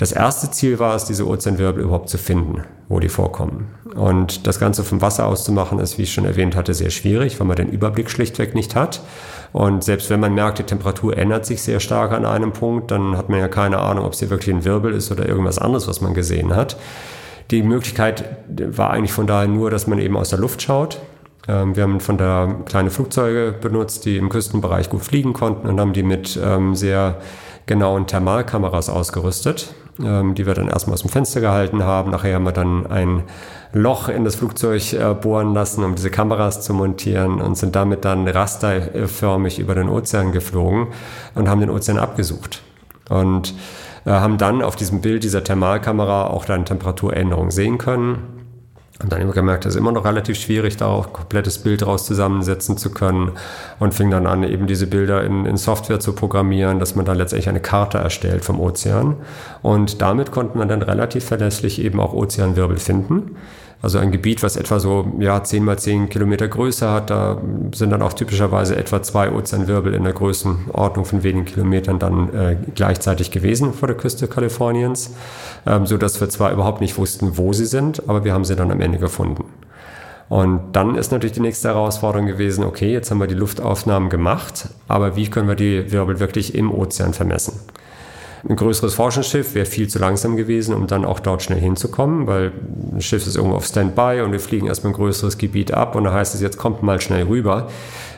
[0.00, 3.74] das erste Ziel war es, diese Ozeanwirbel überhaupt zu finden, wo die vorkommen.
[3.94, 6.88] Und das Ganze vom Wasser aus zu machen, ist, wie ich schon erwähnt hatte, sehr
[6.88, 9.02] schwierig, weil man den Überblick schlichtweg nicht hat.
[9.52, 13.18] Und selbst wenn man merkt, die Temperatur ändert sich sehr stark an einem Punkt, dann
[13.18, 15.86] hat man ja keine Ahnung, ob es hier wirklich ein Wirbel ist oder irgendwas anderes,
[15.86, 16.78] was man gesehen hat.
[17.50, 20.98] Die Möglichkeit war eigentlich von daher nur, dass man eben aus der Luft schaut.
[21.46, 25.78] Ähm, wir haben von da kleine Flugzeuge benutzt, die im Küstenbereich gut fliegen konnten und
[25.78, 27.20] haben die mit ähm, sehr
[27.66, 32.10] genauen Thermalkameras ausgerüstet ähm, die wir dann erstmal aus dem Fenster gehalten haben.
[32.10, 33.24] Nachher haben wir dann ein
[33.72, 38.04] Loch in das Flugzeug äh, bohren lassen, um diese Kameras zu montieren und sind damit
[38.04, 40.88] dann rasterförmig über den Ozean geflogen
[41.34, 42.62] und haben den Ozean abgesucht.
[43.08, 43.54] Und
[44.04, 48.39] äh, haben dann auf diesem Bild dieser Thermalkamera auch dann Temperaturänderungen sehen können
[49.02, 51.86] und dann immer gemerkt, es ist immer noch relativ schwierig, da auch ein komplettes Bild
[51.86, 53.32] raus zusammensetzen zu können.
[53.78, 57.16] Und fing dann an, eben diese Bilder in, in Software zu programmieren, dass man dann
[57.16, 59.16] letztendlich eine Karte erstellt vom Ozean.
[59.62, 63.36] Und damit konnte man dann relativ verlässlich eben auch Ozeanwirbel finden.
[63.82, 67.40] Also ein Gebiet, was etwa so ja, 10 mal 10 Kilometer Größe hat, da
[67.72, 72.56] sind dann auch typischerweise etwa zwei Ozeanwirbel in der Größenordnung von wenigen Kilometern dann äh,
[72.74, 75.14] gleichzeitig gewesen vor der Küste Kaliforniens,
[75.66, 78.54] ähm, so dass wir zwar überhaupt nicht wussten, wo sie sind, aber wir haben sie
[78.54, 79.44] dann am Ende gefunden.
[80.28, 84.68] Und dann ist natürlich die nächste Herausforderung gewesen, okay, jetzt haben wir die Luftaufnahmen gemacht,
[84.88, 87.58] aber wie können wir die Wirbel wirklich im Ozean vermessen?
[88.48, 92.52] Ein größeres Forschungsschiff wäre viel zu langsam gewesen, um dann auch dort schnell hinzukommen, weil
[92.92, 96.04] ein Schiff ist irgendwo auf Standby und wir fliegen erstmal ein größeres Gebiet ab und
[96.04, 97.68] da heißt es, jetzt kommt mal schnell rüber.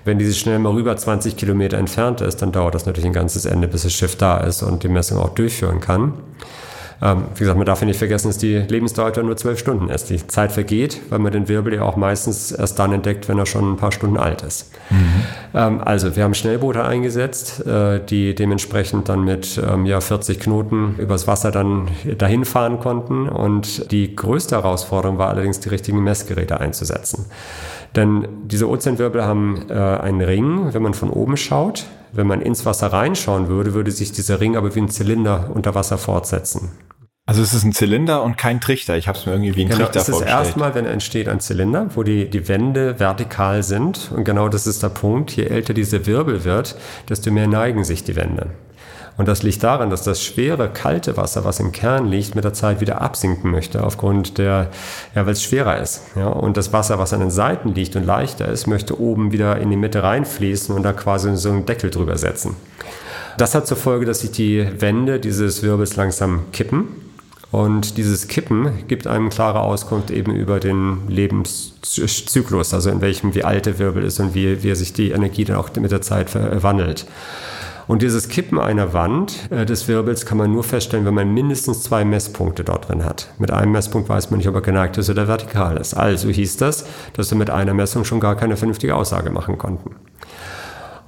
[0.04, 3.44] Wenn dieses schnell mal rüber 20 Kilometer entfernt ist, dann dauert das natürlich ein ganzes
[3.44, 6.14] Ende, bis das Schiff da ist und die Messung auch durchführen kann.
[7.02, 10.08] Ähm, wie gesagt, man darf ja nicht vergessen, dass die Lebensdauer nur zwölf Stunden ist.
[10.08, 13.46] Die Zeit vergeht, weil man den Wirbel ja auch meistens erst dann entdeckt, wenn er
[13.46, 14.70] schon ein paar Stunden alt ist.
[14.88, 15.24] Mhm.
[15.54, 20.96] Ähm, also wir haben Schnellboote eingesetzt, äh, die dementsprechend dann mit ähm, ja, 40 Knoten
[20.98, 21.88] übers Wasser dann
[22.18, 23.28] dahin fahren konnten.
[23.28, 27.26] Und die größte Herausforderung war allerdings, die richtigen Messgeräte einzusetzen.
[27.96, 31.86] Denn diese Ozeanwirbel haben äh, einen Ring, wenn man von oben schaut.
[32.14, 35.74] Wenn man ins Wasser reinschauen würde, würde sich dieser Ring aber wie ein Zylinder unter
[35.74, 36.70] Wasser fortsetzen.
[37.32, 38.98] Also es ist ein Zylinder und kein Trichter.
[38.98, 40.34] Ich habe es mir irgendwie wie ein genau, Trichter es vorgestellt.
[40.34, 44.12] Das ist erstmal, wenn entsteht ein Zylinder, wo die, die Wände vertikal sind.
[44.14, 45.30] Und genau das ist der Punkt.
[45.30, 46.76] Je älter diese Wirbel wird,
[47.08, 48.48] desto mehr neigen sich die Wände.
[49.16, 52.52] Und das liegt daran, dass das schwere, kalte Wasser, was im Kern liegt, mit der
[52.52, 54.68] Zeit wieder absinken möchte, aufgrund der,
[55.14, 56.02] ja, weil es schwerer ist.
[56.14, 59.58] Ja, und das Wasser, was an den Seiten liegt und leichter ist, möchte oben wieder
[59.58, 62.56] in die Mitte reinfließen und da quasi so einen Deckel drüber setzen.
[63.38, 66.88] Das hat zur Folge, dass sich die Wände dieses Wirbels langsam kippen
[67.52, 73.44] und dieses Kippen gibt einem klare Auskunft eben über den Lebenszyklus, also in welchem wie
[73.44, 76.30] alt der Wirbel ist und wie, wie sich die Energie dann auch mit der Zeit
[76.30, 77.06] verwandelt.
[77.88, 81.82] Und dieses Kippen einer Wand äh, des Wirbels kann man nur feststellen, wenn man mindestens
[81.82, 83.28] zwei Messpunkte dort drin hat.
[83.38, 85.92] Mit einem Messpunkt weiß man nicht, ob er geneigt ist oder vertikal ist.
[85.92, 89.96] Also hieß das, dass wir mit einer Messung schon gar keine vernünftige Aussage machen konnten.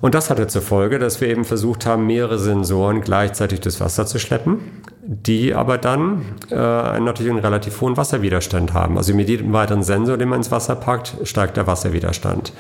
[0.01, 4.05] Und das hatte zur Folge, dass wir eben versucht haben, mehrere Sensoren gleichzeitig durchs Wasser
[4.07, 4.59] zu schleppen,
[5.03, 6.55] die aber dann äh,
[7.01, 8.99] natürlich einen relativ hohen Wasserwiderstand haben.
[8.99, 12.53] Also mit jedem weiteren Sensor, den man ins Wasser packt, steigt der Wasserwiderstand.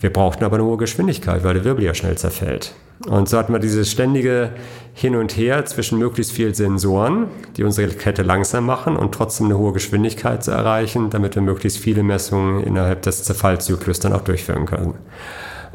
[0.00, 2.74] Wir brauchten aber eine hohe Geschwindigkeit, weil der Wirbel ja schnell zerfällt.
[3.06, 4.50] Und so hatten wir dieses ständige
[4.94, 9.58] Hin und Her zwischen möglichst vielen Sensoren, die unsere Kette langsam machen und trotzdem eine
[9.58, 14.66] hohe Geschwindigkeit zu erreichen, damit wir möglichst viele Messungen innerhalb des Zerfallzyklus dann auch durchführen
[14.66, 14.94] können.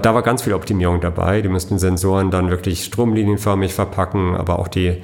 [0.02, 1.42] Da war ganz viel Optimierung dabei.
[1.42, 5.02] Die müssten Sensoren dann wirklich stromlinienförmig verpacken, aber auch die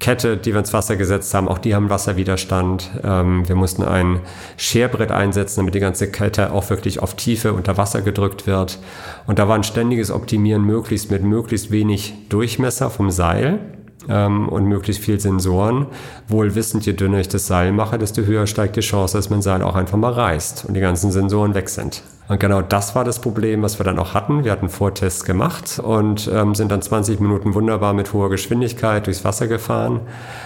[0.00, 2.90] Kette, die wir ins Wasser gesetzt haben, auch die haben Wasserwiderstand.
[3.02, 4.20] Ähm, wir mussten ein
[4.56, 8.80] Scherbrett einsetzen, damit die ganze Kette auch wirklich auf Tiefe unter Wasser gedrückt wird.
[9.26, 13.60] Und da war ein ständiges Optimieren möglichst mit möglichst wenig Durchmesser vom Seil
[14.08, 15.86] ähm, und möglichst viel Sensoren.
[16.28, 19.42] Wohl wissend, je dünner ich das Seil mache, desto höher steigt die Chance, dass mein
[19.42, 22.02] Seil auch einfach mal reißt und die ganzen Sensoren weg sind.
[22.26, 24.44] Und genau das war das Problem, was wir dann auch hatten.
[24.44, 29.24] Wir hatten Vortests gemacht und ähm, sind dann 20 Minuten wunderbar mit hoher Geschwindigkeit durchs
[29.24, 30.00] Wasser gefahren,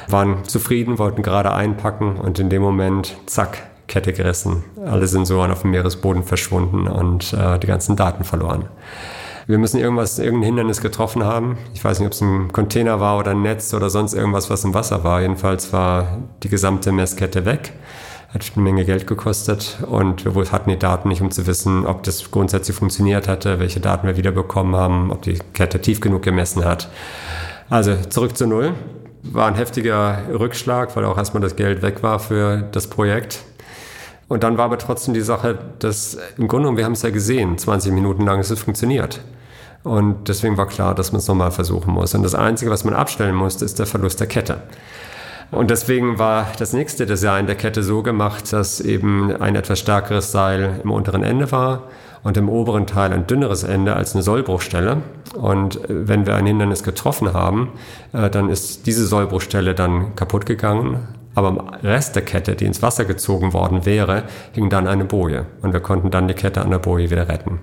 [0.08, 5.62] waren zufrieden, wollten gerade einpacken und in dem Moment, zack, Kette gerissen, alle Sensoren auf
[5.62, 8.66] dem Meeresboden verschwunden und äh, die ganzen Daten verloren.
[9.48, 11.56] Wir müssen irgendwas, irgendein Hindernis getroffen haben.
[11.72, 14.62] Ich weiß nicht, ob es ein Container war oder ein Netz oder sonst irgendwas, was
[14.62, 15.22] im Wasser war.
[15.22, 17.72] Jedenfalls war die gesamte Messkette weg
[18.28, 22.02] hat eine Menge Geld gekostet und wir hatten die Daten nicht, um zu wissen, ob
[22.02, 26.62] das grundsätzlich funktioniert hatte, welche Daten wir wiederbekommen haben, ob die Kette tief genug gemessen
[26.64, 26.90] hat.
[27.70, 28.74] Also zurück zu Null.
[29.22, 33.40] War ein heftiger Rückschlag, weil auch erstmal das Geld weg war für das Projekt.
[34.28, 37.56] Und dann war aber trotzdem die Sache, dass im Grunde, wir haben es ja gesehen,
[37.56, 39.20] 20 Minuten lang ist es funktioniert.
[39.84, 42.14] Und deswegen war klar, dass man es nochmal versuchen muss.
[42.14, 44.62] Und das Einzige, was man abstellen musste, ist der Verlust der Kette.
[45.50, 50.30] Und deswegen war das nächste Design der Kette so gemacht, dass eben ein etwas stärkeres
[50.30, 51.84] Seil im unteren Ende war
[52.22, 54.98] und im oberen Teil ein dünneres Ende als eine Sollbruchstelle.
[55.34, 57.70] Und wenn wir ein Hindernis getroffen haben,
[58.12, 61.08] äh, dann ist diese Sollbruchstelle dann kaputt gegangen.
[61.38, 64.24] Aber am Rest der Kette, die ins Wasser gezogen worden wäre,
[64.54, 65.46] hing dann eine Boje.
[65.62, 67.60] Und wir konnten dann die Kette an der Boje wieder retten.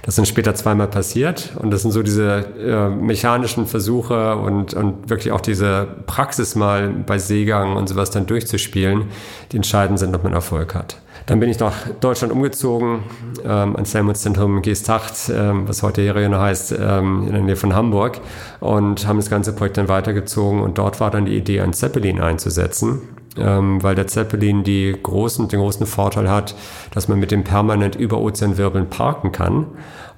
[0.00, 5.10] Das sind später zweimal passiert und das sind so diese äh, mechanischen Versuche und, und
[5.10, 9.08] wirklich auch diese Praxis mal bei Seegang und sowas dann durchzuspielen,
[9.52, 10.96] die entscheidend sind, ob man Erfolg hat.
[11.30, 13.04] Dann bin ich nach Deutschland umgezogen,
[13.44, 18.20] ähm, ans Helmholtz-Zentrum Geesthacht, ähm, was heute Herien heißt, ähm, in der Nähe von Hamburg
[18.58, 20.60] und haben das ganze Projekt dann weitergezogen.
[20.60, 23.02] Und dort war dann die Idee, ein Zeppelin einzusetzen
[23.38, 26.54] ähm, weil der Zeppelin die großen, den großen Vorteil hat,
[26.92, 29.66] dass man mit dem permanent über Ozeanwirbeln parken kann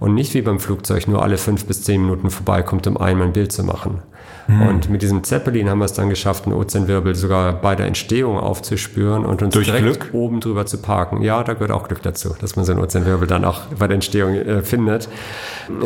[0.03, 3.33] und nicht wie beim Flugzeug nur alle fünf bis zehn Minuten vorbeikommt, um einmal ein
[3.33, 4.03] Bild zu machen.
[4.49, 4.63] Mhm.
[4.63, 8.37] Und mit diesem Zeppelin haben wir es dann geschafft, einen Ozeanwirbel sogar bei der Entstehung
[8.37, 10.09] aufzuspüren und uns Durch direkt Glück?
[10.13, 11.23] oben drüber zu parken.
[11.23, 13.95] Ja, da gehört auch Glück dazu, dass man so einen Ozeanwirbel dann auch bei der
[13.95, 15.09] Entstehung äh, findet.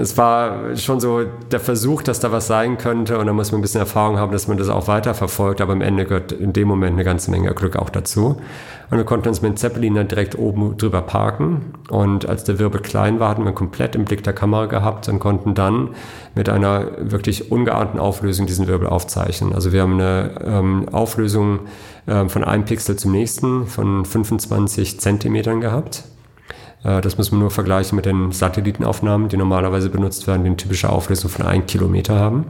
[0.00, 3.58] Es war schon so der Versuch, dass da was sein könnte und da muss man
[3.58, 6.68] ein bisschen Erfahrung haben, dass man das auch weiterverfolgt, aber am Ende gehört in dem
[6.68, 8.40] Moment eine ganze Menge Glück auch dazu.
[8.90, 11.72] Und wir konnten uns mit dem Zeppelin dann direkt oben drüber parken.
[11.90, 15.18] Und als der Wirbel klein war, hatten wir komplett im Blick der Kamera gehabt und
[15.18, 15.90] konnten dann
[16.34, 19.52] mit einer wirklich ungeahnten Auflösung diesen Wirbel aufzeichnen.
[19.52, 21.60] Also wir haben eine ähm, Auflösung
[22.08, 26.04] ähm, von einem Pixel zum nächsten von 25 Zentimetern gehabt.
[26.84, 30.56] Äh, das muss man nur vergleichen mit den Satellitenaufnahmen, die normalerweise benutzt werden, die eine
[30.56, 32.46] typische Auflösung von 1 Kilometer haben.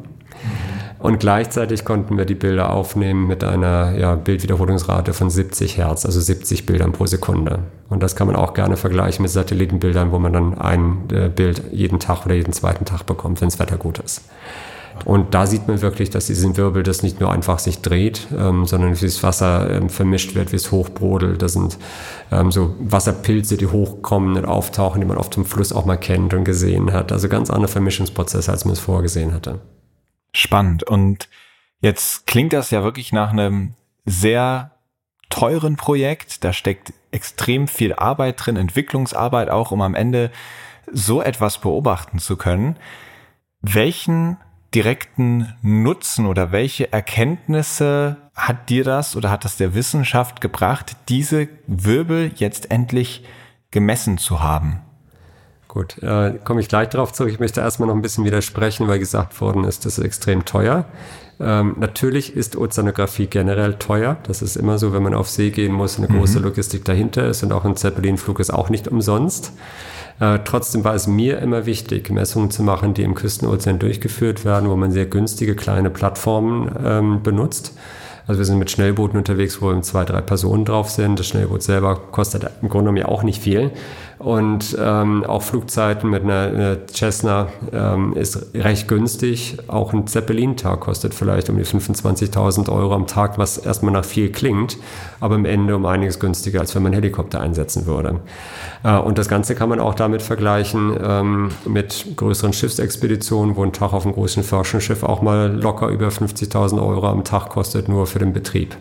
[1.06, 6.20] Und gleichzeitig konnten wir die Bilder aufnehmen mit einer ja, Bildwiederholungsrate von 70 Hertz, also
[6.20, 7.60] 70 Bildern pro Sekunde.
[7.88, 11.62] Und das kann man auch gerne vergleichen mit Satellitenbildern, wo man dann ein äh, Bild
[11.70, 14.22] jeden Tag oder jeden zweiten Tag bekommt, wenn das Wetter gut ist.
[15.04, 18.66] Und da sieht man wirklich, dass diesen Wirbel das nicht nur einfach sich dreht, ähm,
[18.66, 21.40] sondern wie das Wasser ähm, vermischt wird, wie es hochbrodelt.
[21.40, 21.78] Das sind
[22.32, 26.34] ähm, so Wasserpilze, die hochkommen und auftauchen, die man oft im Fluss auch mal kennt
[26.34, 27.12] und gesehen hat.
[27.12, 29.60] Also ganz andere Vermischungsprozesse, als man es vorgesehen hatte.
[30.36, 30.82] Spannend.
[30.82, 31.28] Und
[31.80, 34.72] jetzt klingt das ja wirklich nach einem sehr
[35.30, 36.44] teuren Projekt.
[36.44, 40.30] Da steckt extrem viel Arbeit drin, Entwicklungsarbeit auch, um am Ende
[40.92, 42.76] so etwas beobachten zu können.
[43.60, 44.36] Welchen
[44.74, 51.48] direkten Nutzen oder welche Erkenntnisse hat dir das oder hat das der Wissenschaft gebracht, diese
[51.66, 53.24] Wirbel jetzt endlich
[53.70, 54.82] gemessen zu haben?
[55.76, 57.30] Gut, äh, komme ich gleich darauf zurück.
[57.30, 60.86] Ich möchte erstmal noch ein bisschen widersprechen, weil gesagt worden ist, das ist extrem teuer.
[61.38, 64.16] Ähm, natürlich ist Ozeanographie generell teuer.
[64.22, 66.46] Das ist immer so, wenn man auf See gehen muss, eine große mhm.
[66.46, 69.52] Logistik dahinter ist und auch ein Zeppelinflug ist auch nicht umsonst.
[70.18, 74.70] Äh, trotzdem war es mir immer wichtig, Messungen zu machen, die im Küstenozean durchgeführt werden,
[74.70, 77.76] wo man sehr günstige kleine Plattformen ähm, benutzt.
[78.26, 81.18] Also wir sind mit Schnellbooten unterwegs, wo zwei, drei Personen drauf sind.
[81.18, 83.70] Das Schnellboot selber kostet im Grunde genommen ja auch nicht viel.
[84.18, 89.58] Und ähm, auch Flugzeiten mit einer, einer Cessna ähm, ist recht günstig.
[89.68, 94.32] Auch ein Zeppelin-Tag kostet vielleicht um die 25.000 Euro am Tag, was erstmal nach viel
[94.32, 94.78] klingt,
[95.20, 98.20] aber am Ende um einiges günstiger, als wenn man Helikopter einsetzen würde.
[98.84, 103.74] Äh, und das Ganze kann man auch damit vergleichen ähm, mit größeren Schiffsexpeditionen, wo ein
[103.74, 108.06] Tag auf einem großen Forschungsschiff auch mal locker über 50.000 Euro am Tag kostet, nur
[108.06, 108.76] für den Betrieb.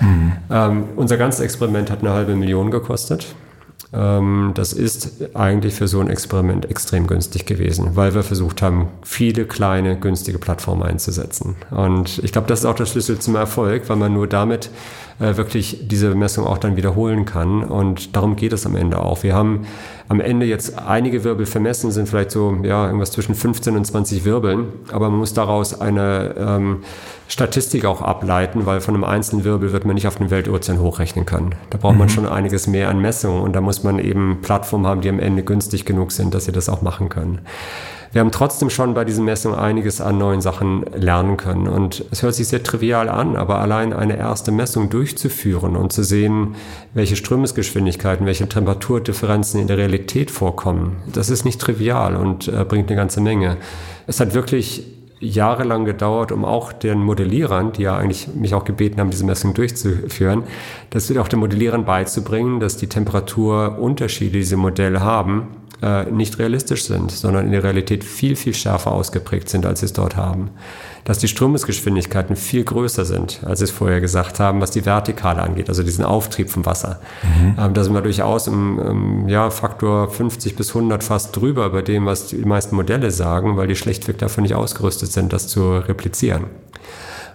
[0.00, 0.32] Mhm.
[0.50, 3.34] Ähm, unser ganzes Experiment hat eine halbe Million gekostet.
[3.92, 8.88] Ähm, das ist eigentlich für so ein Experiment extrem günstig gewesen, weil wir versucht haben,
[9.02, 11.56] viele kleine, günstige Plattformen einzusetzen.
[11.70, 14.70] Und ich glaube, das ist auch der Schlüssel zum Erfolg, weil man nur damit
[15.20, 17.64] äh, wirklich diese Messung auch dann wiederholen kann.
[17.64, 19.22] Und darum geht es am Ende auch.
[19.22, 19.66] Wir haben
[20.08, 24.24] am Ende jetzt einige Wirbel vermessen, sind vielleicht so ja, irgendwas zwischen 15 und 20
[24.24, 26.82] Wirbeln, aber man muss daraus eine ähm,
[27.28, 31.24] Statistik auch ableiten, weil von einem einzelnen Wirbel wird man nicht auf den Weltozean hochrechnen
[31.24, 31.54] können.
[31.70, 32.00] Da braucht mhm.
[32.00, 35.18] man schon einiges mehr an Messungen und da muss man eben Plattformen haben, die am
[35.18, 37.40] Ende günstig genug sind, dass sie das auch machen können.
[38.12, 41.66] Wir haben trotzdem schon bei diesen Messungen einiges an neuen Sachen lernen können.
[41.66, 46.04] Und es hört sich sehr trivial an, aber allein eine erste Messung durchzuführen und zu
[46.04, 46.54] sehen,
[46.92, 52.90] welche Strömungsgeschwindigkeiten, welche Temperaturdifferenzen in der Realität vorkommen, das ist nicht trivial und äh, bringt
[52.90, 53.56] eine ganze Menge.
[54.06, 54.84] Es hat wirklich
[55.18, 59.54] jahrelang gedauert, um auch den Modellierern, die ja eigentlich mich auch gebeten haben, diese Messung
[59.54, 60.42] durchzuführen,
[60.90, 65.48] das wird auch den Modellierern beizubringen, dass die Temperaturunterschiede, die diese Modelle haben,
[65.82, 69.86] äh, nicht realistisch sind, sondern in der Realität viel, viel schärfer ausgeprägt sind, als sie
[69.86, 70.50] es dort haben.
[71.04, 75.42] Dass die Strömungsgeschwindigkeiten viel größer sind, als sie es vorher gesagt haben, was die Vertikale
[75.42, 77.00] angeht, also diesen Auftrieb vom Wasser.
[77.22, 77.56] Mhm.
[77.58, 81.82] Ähm, da sind wir durchaus im, im ja, Faktor 50 bis 100 fast drüber bei
[81.82, 85.78] dem, was die meisten Modelle sagen, weil die schlechtweg dafür nicht ausgerüstet sind, das zu
[85.78, 86.44] replizieren.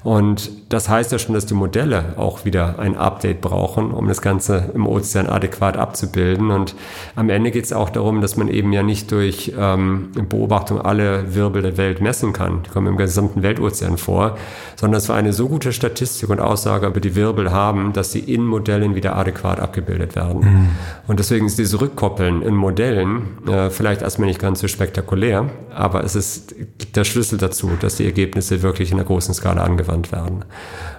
[0.07, 4.21] Und das heißt ja schon, dass die Modelle auch wieder ein Update brauchen, um das
[4.21, 6.49] Ganze im Ozean adäquat abzubilden.
[6.49, 6.75] Und
[7.17, 11.35] am Ende geht es auch darum, dass man eben ja nicht durch ähm, Beobachtung alle
[11.35, 12.63] Wirbel der Welt messen kann.
[12.63, 14.37] Die kommen im gesamten Weltozean vor,
[14.77, 18.19] sondern dass wir eine so gute Statistik und Aussage über die Wirbel haben, dass sie
[18.19, 20.39] in Modellen wieder adäquat abgebildet werden.
[20.39, 20.69] Mhm.
[21.07, 26.05] Und deswegen ist dieses Rückkoppeln in Modellen äh, vielleicht erstmal nicht ganz so spektakulär, aber
[26.05, 26.55] es ist
[26.95, 30.45] der Schlüssel dazu, dass die Ergebnisse wirklich in der großen Skala angewandt angewandt werden.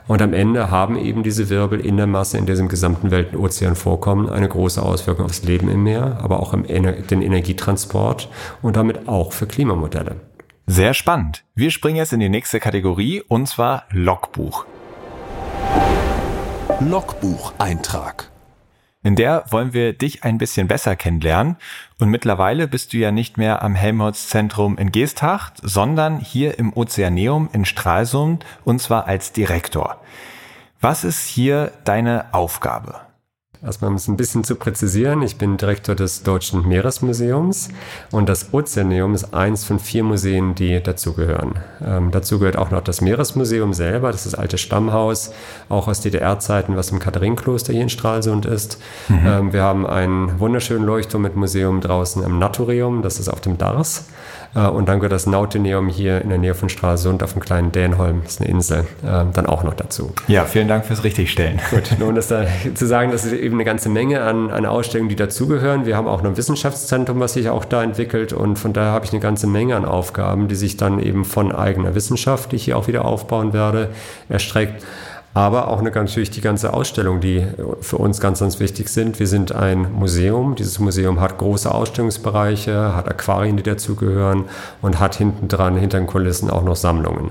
[0.07, 4.29] Und am Ende haben eben diese Wirbel in der Masse, in diesem gesamten Weltozean vorkommen,
[4.29, 8.29] eine große Auswirkung aufs Leben im Meer, aber auch im Ener den Energietransport
[8.63, 10.17] und damit auch für Klimamodelle.
[10.67, 11.45] Sehr spannend.
[11.55, 14.67] Wir springen jetzt in die nächste Kategorie und zwar Logbuch.
[16.81, 18.31] Logbucheintrag.
[19.05, 21.57] In der wollen wir dich ein bisschen besser kennenlernen.
[21.99, 27.49] Und mittlerweile bist du ja nicht mehr am Helmholtz-Zentrum in Geesthacht, sondern hier im Ozeaneum
[27.53, 30.01] in Stralsund und zwar als Direktor.
[30.81, 33.08] Was ist hier deine Aufgabe?
[33.61, 37.71] Erstmal um es ein bisschen zu präzisieren, ich bin Direktor des Deutschen Meeresmuseums
[38.13, 41.55] und das Ozeaneum ist eins von vier Museen, die dazugehören.
[41.85, 45.33] Ähm, dazu gehört auch noch das Meeresmuseum selber, das ist das alte Stammhaus,
[45.69, 48.81] auch aus DDR-Zeiten, was im Katharinenkloster hier in Stralsund ist.
[49.09, 49.27] Mhm.
[49.27, 53.59] Ähm, wir haben einen wunderschönen Leuchtturm mit Museum draußen im Naturium, das ist auf dem
[53.59, 54.05] Dars.
[54.55, 57.73] Äh, und dann gehört das Nautineum hier in der Nähe von Stralsund auf dem kleinen
[57.73, 60.13] Dänholm, das ist eine Insel, äh, dann auch noch dazu.
[60.27, 61.61] Ja, vielen Dank fürs Richtigstellen.
[61.71, 64.67] Gut, nur um das da zu sagen, das ist eben eine ganze Menge an, an
[64.67, 65.87] Ausstellungen, die dazugehören.
[65.87, 69.05] Wir haben auch noch ein Wissenschaftszentrum, was sich auch da entwickelt und von daher habe
[69.05, 72.65] ich eine ganze Menge an Aufgaben, die sich dann eben von eigener Wissenschaft, die ich
[72.65, 73.91] hier auch wieder aufbauen werde,
[74.29, 74.85] erstreckt
[75.39, 77.47] aber auch eine, natürlich die ganze Ausstellung, die
[77.81, 79.21] für uns ganz, ganz wichtig sind.
[79.21, 80.57] Wir sind ein Museum.
[80.57, 84.47] Dieses Museum hat große Ausstellungsbereiche, hat Aquarien, die dazugehören
[84.83, 87.31] und hat hinten dran, hinter den Kulissen auch noch Sammlungen.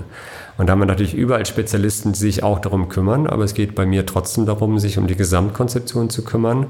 [0.58, 3.76] Und da haben wir natürlich überall Spezialisten, die sich auch darum kümmern, aber es geht
[3.76, 6.66] bei mir trotzdem darum, sich um die Gesamtkonzeption zu kümmern.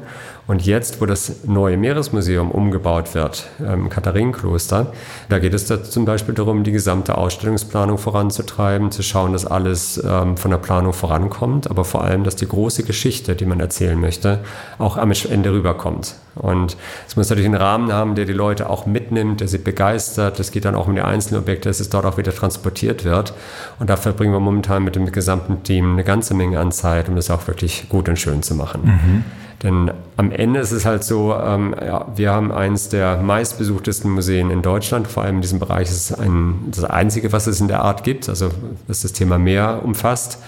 [0.46, 4.92] Und jetzt, wo das neue Meeresmuseum umgebaut wird, im Katharinenkloster,
[5.30, 10.02] da geht es da zum Beispiel darum, die gesamte Ausstellungsplanung voranzutreiben, zu schauen, dass alles
[10.06, 13.98] ähm, von der Planung vorankommt, aber vor allem, dass die große Geschichte, die man erzählen
[13.98, 14.40] möchte,
[14.78, 16.14] auch am Ende rüberkommt.
[16.34, 16.76] Und
[17.06, 20.38] es muss natürlich einen Rahmen haben, der die Leute auch mitnimmt, der sie begeistert.
[20.38, 23.34] Das geht dann auch um die einzelnen Objekte, dass es dort auch wieder transportiert wird.
[23.78, 27.16] Und dafür bringen wir momentan mit dem gesamten Team eine ganze Menge an Zeit, um
[27.16, 28.80] das auch wirklich gut und schön zu machen.
[28.84, 29.24] Mhm.
[29.62, 34.50] Denn am Ende ist es halt so, ähm, ja, wir haben eines der meistbesuchtesten Museen
[34.50, 35.08] in Deutschland.
[35.08, 38.04] Vor allem in diesem Bereich ist es ein, das einzige, was es in der Art
[38.04, 38.50] gibt, also
[38.86, 40.38] was das Thema Meer umfasst.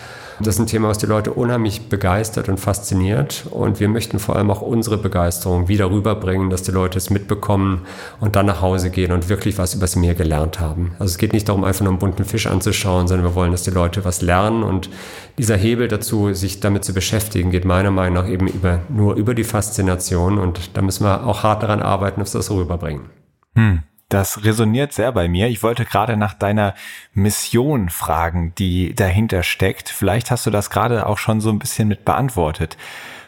[0.43, 3.45] Das ist ein Thema, was die Leute unheimlich begeistert und fasziniert.
[3.51, 7.83] Und wir möchten vor allem auch unsere Begeisterung wieder rüberbringen, dass die Leute es mitbekommen
[8.21, 10.93] und dann nach Hause gehen und wirklich was über das Meer gelernt haben.
[10.99, 13.65] Also es geht nicht darum, einfach nur einen bunten Fisch anzuschauen, sondern wir wollen, dass
[13.65, 14.63] die Leute was lernen.
[14.63, 14.89] Und
[15.37, 19.35] dieser Hebel dazu, sich damit zu beschäftigen, geht meiner Meinung nach eben über, nur über
[19.35, 20.39] die Faszination.
[20.39, 23.11] Und da müssen wir auch hart daran arbeiten, dass wir das rüberbringen.
[23.55, 23.83] Hm.
[24.11, 25.47] Das resoniert sehr bei mir.
[25.47, 26.75] Ich wollte gerade nach deiner
[27.15, 29.89] Mission fragen, die dahinter steckt.
[29.89, 32.77] Vielleicht hast du das gerade auch schon so ein bisschen mit beantwortet.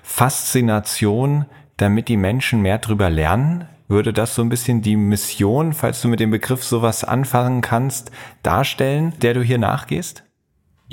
[0.02, 3.68] Faszination, damit die Menschen mehr drüber lernen.
[3.86, 8.10] Würde das so ein bisschen die Mission, falls du mit dem Begriff sowas anfangen kannst,
[8.42, 10.24] darstellen, der du hier nachgehst?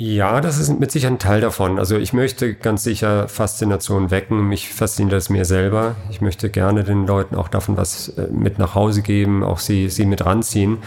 [0.02, 1.78] Ja, das ist mit Sicherheit ein Teil davon.
[1.78, 4.48] Also ich möchte ganz sicher Faszination wecken.
[4.48, 5.94] Mich fasziniert das mir selber.
[6.08, 9.90] Ich möchte gerne den Leuten auch davon was äh, mit nach Hause geben, auch sie,
[9.90, 10.78] sie mit ranziehen,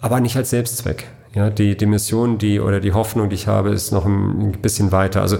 [0.00, 1.04] aber nicht als Selbstzweck.
[1.34, 4.92] Ja, die, die Mission, die oder die Hoffnung, die ich habe, ist noch ein bisschen
[4.92, 5.20] weiter.
[5.20, 5.36] Also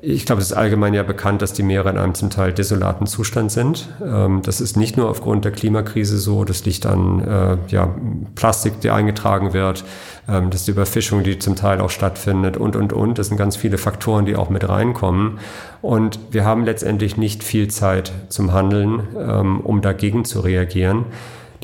[0.00, 3.06] ich glaube, es ist allgemein ja bekannt, dass die Meere in einem zum Teil desolaten
[3.06, 3.88] Zustand sind.
[4.02, 7.94] Ähm, das ist nicht nur aufgrund der Klimakrise so, das liegt an äh, ja,
[8.34, 9.84] Plastik, die eingetragen wird,
[10.28, 13.18] ähm, das ist die Überfischung, die zum Teil auch stattfindet und, und, und.
[13.18, 15.38] Das sind ganz viele Faktoren, die auch mit reinkommen.
[15.80, 21.06] Und wir haben letztendlich nicht viel Zeit zum Handeln, ähm, um dagegen zu reagieren.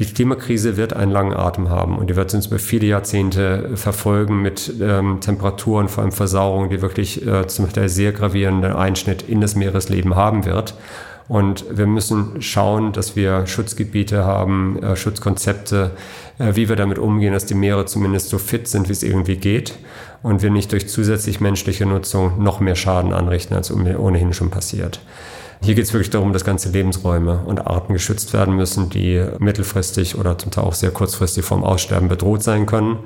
[0.00, 4.42] Die Klimakrise wird einen langen Atem haben und die wird uns über viele Jahrzehnte verfolgen
[4.42, 9.40] mit ähm, Temperaturen, vor allem Versauerung, die wirklich äh, zum Teil sehr gravierenden Einschnitt in
[9.40, 10.74] das Meeresleben haben wird.
[11.28, 15.92] Und wir müssen schauen, dass wir Schutzgebiete haben, äh, Schutzkonzepte,
[16.38, 19.36] äh, wie wir damit umgehen, dass die Meere zumindest so fit sind, wie es irgendwie
[19.36, 19.74] geht
[20.22, 25.00] und wir nicht durch zusätzlich menschliche Nutzung noch mehr Schaden anrichten, als ohnehin schon passiert.
[25.62, 30.16] Hier geht es wirklich darum, dass ganze Lebensräume und Arten geschützt werden müssen, die mittelfristig
[30.18, 32.98] oder zum Teil auch sehr kurzfristig vom Aussterben bedroht sein können.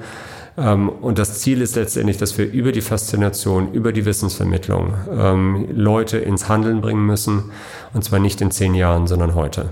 [0.56, 5.68] Ähm, und das Ziel ist letztendlich, dass wir über die Faszination, über die Wissensvermittlung ähm,
[5.70, 7.52] Leute ins Handeln bringen müssen.
[7.94, 9.70] Und zwar nicht in zehn Jahren, sondern heute.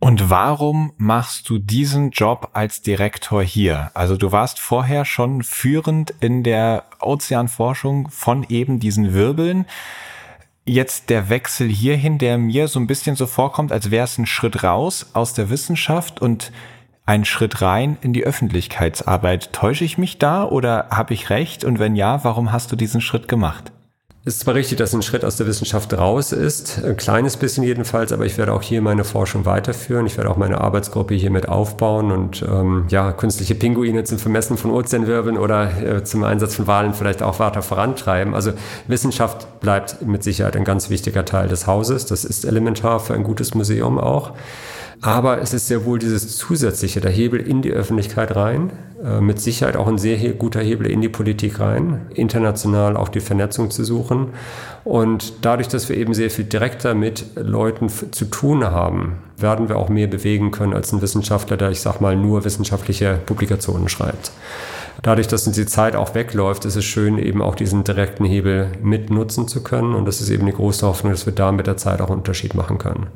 [0.00, 3.90] Und warum machst du diesen Job als Direktor hier?
[3.94, 9.64] Also du warst vorher schon führend in der Ozeanforschung von eben diesen Wirbeln
[10.64, 14.26] jetzt der Wechsel hierhin, der mir so ein bisschen so vorkommt, als wäre es ein
[14.26, 16.52] Schritt raus aus der Wissenschaft und
[17.06, 19.52] ein Schritt rein in die Öffentlichkeitsarbeit.
[19.52, 21.64] Täusche ich mich da oder habe ich recht?
[21.64, 23.72] Und wenn ja, warum hast du diesen Schritt gemacht?
[24.26, 28.10] Ist zwar richtig, dass ein Schritt aus der Wissenschaft raus ist, ein kleines bisschen jedenfalls,
[28.10, 30.06] aber ich werde auch hier meine Forschung weiterführen.
[30.06, 34.56] Ich werde auch meine Arbeitsgruppe hier mit aufbauen und ähm, ja, künstliche Pinguine zum Vermessen
[34.56, 38.34] von Ozeanwirbeln oder äh, zum Einsatz von Wahlen vielleicht auch weiter vorantreiben.
[38.34, 38.52] Also
[38.86, 42.06] Wissenschaft bleibt mit Sicherheit ein ganz wichtiger Teil des Hauses.
[42.06, 44.32] Das ist elementar für ein gutes Museum auch.
[45.04, 48.72] Aber es ist sehr wohl dieses zusätzliche, der Hebel in die Öffentlichkeit rein,
[49.04, 53.20] äh, mit Sicherheit auch ein sehr guter Hebel in die Politik rein, international auch die
[53.20, 54.28] Vernetzung zu suchen.
[54.82, 59.76] Und dadurch, dass wir eben sehr viel direkter mit Leuten zu tun haben, werden wir
[59.76, 64.32] auch mehr bewegen können als ein Wissenschaftler, der, ich sag mal, nur wissenschaftliche Publikationen schreibt.
[65.02, 68.68] Dadurch, dass uns die Zeit auch wegläuft, ist es schön, eben auch diesen direkten Hebel
[68.82, 69.94] mitnutzen zu können.
[69.94, 72.20] Und das ist eben die große Hoffnung, dass wir da mit der Zeit auch einen
[72.20, 73.08] Unterschied machen können.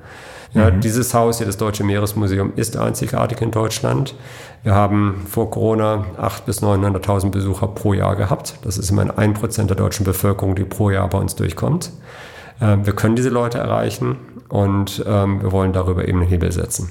[0.54, 0.80] Ja, mhm.
[0.80, 4.14] Dieses Haus hier, das Deutsche Meeresmuseum, ist einzigartig in Deutschland.
[4.62, 8.58] Wir haben vor Corona 800.000 bis 900.000 Besucher pro Jahr gehabt.
[8.62, 11.92] Das ist immerhin ein Prozent der deutschen Bevölkerung, die pro Jahr bei uns durchkommt.
[12.60, 14.16] Ähm, wir können diese Leute erreichen
[14.48, 16.90] und ähm, wir wollen darüber eben einen Hebel setzen.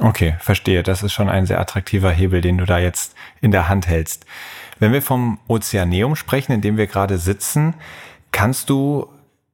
[0.00, 0.82] Okay, verstehe.
[0.82, 4.26] Das ist schon ein sehr attraktiver Hebel, den du da jetzt in der Hand hältst.
[4.78, 7.74] Wenn wir vom Ozeaneum sprechen, in dem wir gerade sitzen,
[8.30, 9.08] kannst du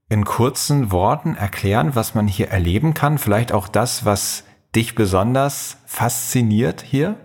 [0.09, 3.19] in kurzen Worten erklären, was man hier erleben kann?
[3.19, 4.45] Vielleicht auch das, was
[4.75, 7.17] dich besonders fasziniert hier?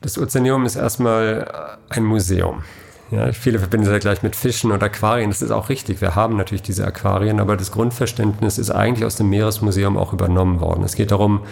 [0.00, 2.62] Das Ozeaneum ist erstmal ein Museum.
[3.10, 5.30] Ja, viele verbinden es ja gleich mit Fischen und Aquarien.
[5.30, 6.00] Das ist auch richtig.
[6.00, 10.60] Wir haben natürlich diese Aquarien, aber das Grundverständnis ist eigentlich aus dem Meeresmuseum auch übernommen
[10.60, 10.82] worden.
[10.82, 11.42] Es geht darum,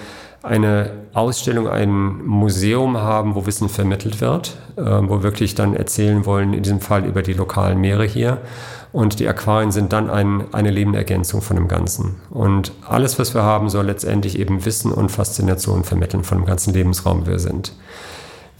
[0.42, 6.52] eine Ausstellung, ein Museum haben, wo Wissen vermittelt wird, äh, wo wirklich dann erzählen wollen,
[6.52, 8.38] in diesem Fall über die lokalen Meere hier.
[8.92, 12.16] Und die Aquarien sind dann ein, eine lebende Ergänzung von dem Ganzen.
[12.28, 16.74] Und alles, was wir haben, soll letztendlich eben Wissen und Faszination vermitteln von dem ganzen
[16.74, 17.72] Lebensraum, wir sind.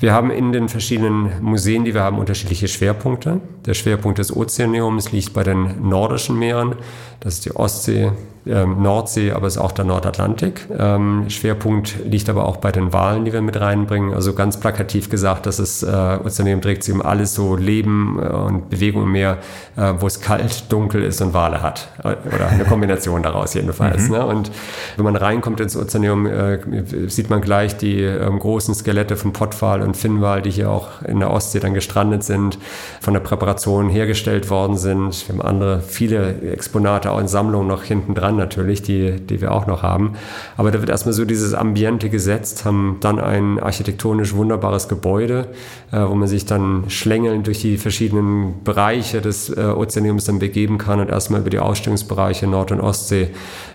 [0.00, 3.40] Wir haben in den verschiedenen Museen, die wir haben, unterschiedliche Schwerpunkte.
[3.66, 6.74] Der Schwerpunkt des Ozeaneums liegt bei den nordischen Meeren.
[7.20, 8.10] Das ist die Ostsee,
[8.46, 10.66] ähm, Nordsee, aber es ist auch der Nordatlantik.
[10.76, 14.14] Ähm, Schwerpunkt liegt aber auch bei den Walen, die wir mit reinbringen.
[14.14, 18.26] Also ganz plakativ gesagt, dass es äh, Ozeaneum trägt sich um alles so Leben äh,
[18.26, 19.38] und Bewegung im Meer,
[19.76, 21.88] äh, wo es kalt, dunkel ist und Wale hat.
[22.02, 24.08] Äh, oder eine Kombination daraus jedenfalls.
[24.08, 24.12] Mhm.
[24.16, 24.26] Ne?
[24.26, 24.50] Und
[24.96, 26.58] wenn man reinkommt ins Ozeaneum, äh,
[27.06, 31.20] sieht man gleich die ähm, großen Skelette von Pottwal und Finnwal, die hier auch in
[31.20, 32.58] der Ostsee dann gestrandet sind,
[33.00, 35.28] von der Präparation hergestellt worden sind.
[35.28, 39.52] Wir haben andere, viele Exponate auch in Sammlungen noch hinten dran natürlich, die, die wir
[39.52, 40.14] auch noch haben.
[40.56, 45.48] Aber da wird erstmal so dieses Ambiente gesetzt, haben dann ein architektonisch wunderbares Gebäude,
[45.90, 50.78] äh, wo man sich dann schlängelnd durch die verschiedenen Bereiche des äh, Ozeaniums dann begeben
[50.78, 53.28] kann und erstmal über die Ausstellungsbereiche Nord- und Ostsee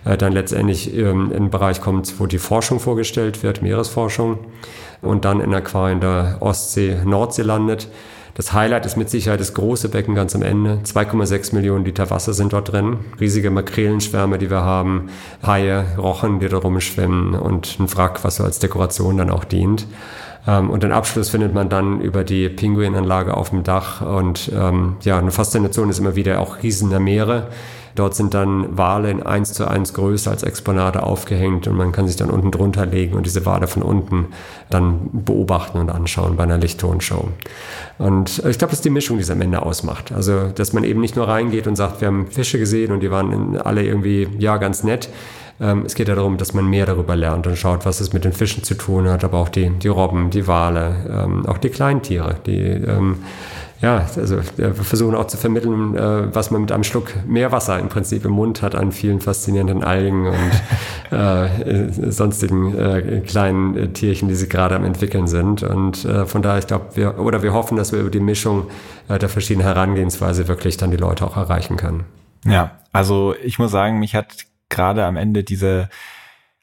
[0.04, 4.38] äh, dann letztendlich ähm, in einen Bereich kommt, wo die Forschung vorgestellt wird, Meeresforschung
[5.02, 7.88] und dann in Aquarien der Ostsee, Nordsee landet.
[8.38, 10.78] Das Highlight ist mit Sicherheit das große Becken ganz am Ende.
[10.84, 12.98] 2,6 Millionen Liter Wasser sind dort drin.
[13.18, 15.08] Riesige Makrelenschwärme, die wir haben.
[15.44, 19.88] Haie, Rochen, die da rumschwimmen und ein Wrack, was so als Dekoration dann auch dient.
[20.46, 24.02] Ähm, und den Abschluss findet man dann über die Pinguinanlage auf dem Dach.
[24.02, 27.48] Und ähm, ja, eine Faszination ist immer wieder auch Riesen der Meere.
[27.98, 32.06] Dort sind dann Wale in 1 zu 1 Größe als Exponate aufgehängt und man kann
[32.06, 34.26] sich dann unten drunter legen und diese Wale von unten
[34.70, 37.28] dann beobachten und anschauen bei einer Lichttonshow.
[37.98, 40.12] Und ich glaube, das ist die Mischung, die es am Ende ausmacht.
[40.12, 43.10] Also, dass man eben nicht nur reingeht und sagt, wir haben Fische gesehen und die
[43.10, 45.08] waren alle irgendwie, ja, ganz nett,
[45.60, 48.24] ähm, es geht ja darum, dass man mehr darüber lernt und schaut, was es mit
[48.24, 51.70] den Fischen zu tun hat, aber auch die, die Robben, die Wale, ähm, auch die
[51.70, 53.18] Kleintiere, die ähm,
[53.80, 57.88] ja, also wir versuchen auch zu vermitteln, äh, was man mit einem Schluck Meerwasser im
[57.88, 64.28] Prinzip im Mund hat an vielen faszinierenden Algen und äh, sonstigen äh, kleinen äh, Tierchen,
[64.28, 65.62] die sie gerade am entwickeln sind.
[65.62, 68.66] Und äh, von daher, ich glaube, wir oder wir hoffen, dass wir über die Mischung
[69.08, 72.04] äh, der verschiedenen Herangehensweise wirklich dann die Leute auch erreichen können.
[72.44, 75.88] Ja, also ich muss sagen, mich hat gerade am Ende diese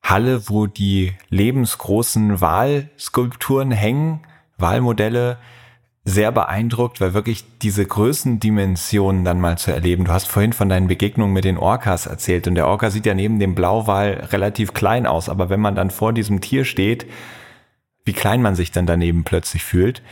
[0.04, 4.22] Halle, wo die lebensgroßen Wahlskulpturen hängen,
[4.58, 5.38] Wahlmodelle,
[6.08, 10.06] sehr beeindruckt, weil wirklich diese Größendimensionen dann mal zu erleben.
[10.06, 13.16] Du hast vorhin von deinen Begegnungen mit den Orcas erzählt und der Orca sieht ja
[13.16, 17.08] neben dem Blauwal relativ klein aus, aber wenn man dann vor diesem Tier steht,
[18.06, 20.04] wie klein man sich dann daneben plötzlich fühlt.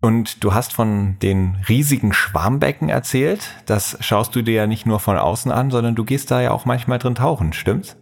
[0.00, 3.56] Und du hast von den riesigen Schwarmbecken erzählt.
[3.66, 6.52] Das schaust du dir ja nicht nur von außen an, sondern du gehst da ja
[6.52, 7.96] auch manchmal drin tauchen, stimmt's?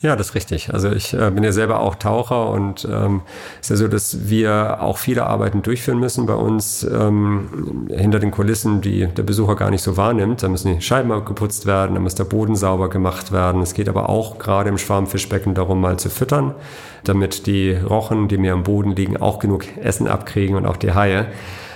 [0.00, 0.72] Ja, das ist richtig.
[0.72, 3.22] Also ich äh, bin ja selber auch Taucher und ähm,
[3.60, 8.30] ist ja so, dass wir auch viele Arbeiten durchführen müssen bei uns ähm, hinter den
[8.30, 10.44] Kulissen, die der Besucher gar nicht so wahrnimmt.
[10.44, 13.60] Da müssen die Scheiben geputzt werden, da muss der Boden sauber gemacht werden.
[13.60, 16.54] Es geht aber auch gerade im Schwarmfischbecken darum, mal zu füttern,
[17.02, 20.92] damit die Rochen, die mir am Boden liegen, auch genug Essen abkriegen und auch die
[20.92, 21.26] Haie.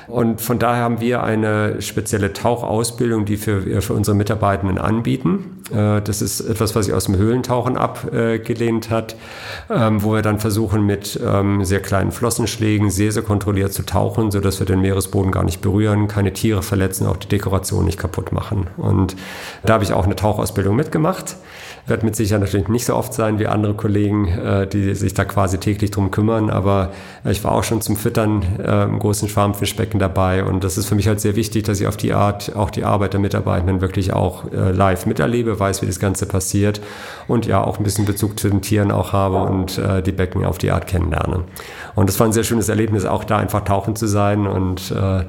[0.06, 5.62] Und von daher haben wir eine spezielle Tauchausbildung, die wir für unsere Mitarbeitenden anbieten.
[5.72, 9.16] Äh, das ist etwas, was sich aus dem Höhlentauchen abgelehnt hat,
[9.70, 14.30] ähm, wo wir dann versuchen, mit ähm, sehr kleinen Flossenschlägen sehr, sehr kontrolliert zu tauchen,
[14.30, 18.32] sodass wir den Meeresboden gar nicht berühren, keine Tiere verletzen, auch die Dekoration nicht kaputt
[18.32, 18.68] machen.
[18.76, 19.16] Und
[19.64, 21.36] da habe ich auch eine Tauchausbildung mitgemacht.
[21.86, 25.24] Wird mit Sicherheit natürlich nicht so oft sein wie andere Kollegen, äh, die sich da
[25.24, 26.90] quasi täglich drum kümmern, aber
[27.24, 30.94] ich war auch schon zum Füttern äh, im großen Schwarmfischbecken dabei und das ist für
[30.94, 34.12] mich halt sehr wichtig, dass ich auf die Art auch die Arbeit der Mitarbeitenden wirklich
[34.12, 36.80] auch äh, live miterlebe, weiß, wie das Ganze passiert
[37.26, 40.44] und ja auch ein bisschen Bezug zu den Tieren auch habe und äh, die Becken
[40.44, 41.44] auf die Art kennenlerne.
[41.96, 45.20] Und das war ein sehr schönes Erlebnis, auch da einfach tauchen zu sein und äh,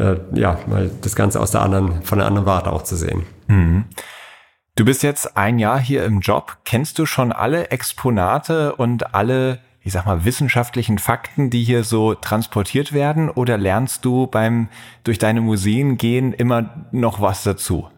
[0.00, 3.24] äh, ja, mal das Ganze aus der anderen, von der anderen Warte auch zu sehen.
[3.48, 3.84] Mhm.
[4.76, 6.58] Du bist jetzt ein Jahr hier im Job.
[6.64, 12.14] Kennst du schon alle Exponate und alle, ich sag mal, wissenschaftlichen Fakten, die hier so
[12.14, 13.30] transportiert werden?
[13.30, 14.68] Oder lernst du beim
[15.02, 17.88] durch deine Museen gehen immer noch was dazu?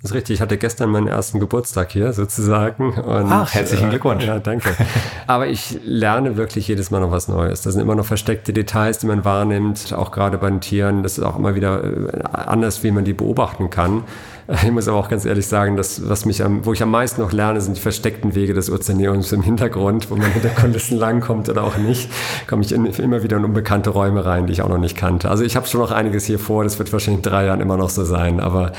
[0.00, 0.34] Das ist richtig.
[0.34, 2.92] Ich hatte gestern meinen ersten Geburtstag hier sozusagen.
[2.92, 4.24] Und, Ach, herzlichen äh, Glückwunsch.
[4.24, 4.70] Äh, ja, danke.
[5.26, 7.62] Aber ich lerne wirklich jedes Mal noch was Neues.
[7.62, 11.02] Das sind immer noch versteckte Details, die man wahrnimmt, auch gerade bei den Tieren.
[11.02, 14.04] Das ist auch immer wieder äh, anders, wie man die beobachten kann.
[14.62, 17.20] Ich muss aber auch ganz ehrlich sagen, dass was mich am, wo ich am meisten
[17.20, 21.48] noch lerne, sind die versteckten Wege des Ozeaneums im Hintergrund, wo man hinter Kulissen langkommt
[21.48, 22.08] oder auch nicht,
[22.46, 25.30] komme ich in, immer wieder in unbekannte Räume rein, die ich auch noch nicht kannte.
[25.30, 27.76] Also ich habe schon noch einiges hier vor, das wird wahrscheinlich in drei Jahren immer
[27.76, 28.72] noch so sein, aber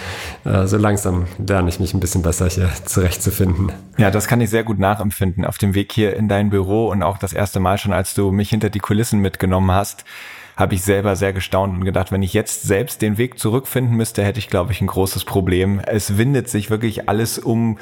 [0.46, 3.72] äh, so langsam lerne ich mich ein bisschen besser hier zurechtzufinden.
[3.98, 7.04] Ja, das kann ich sehr gut nachempfinden auf dem Weg hier in dein Büro und
[7.04, 10.06] auch das erste Mal schon, als du mich hinter die Kulissen mitgenommen hast
[10.58, 14.24] habe ich selber sehr gestaunt und gedacht, wenn ich jetzt selbst den Weg zurückfinden müsste,
[14.24, 15.80] hätte ich, glaube ich, ein großes Problem.
[15.86, 17.78] Es windet sich wirklich alles um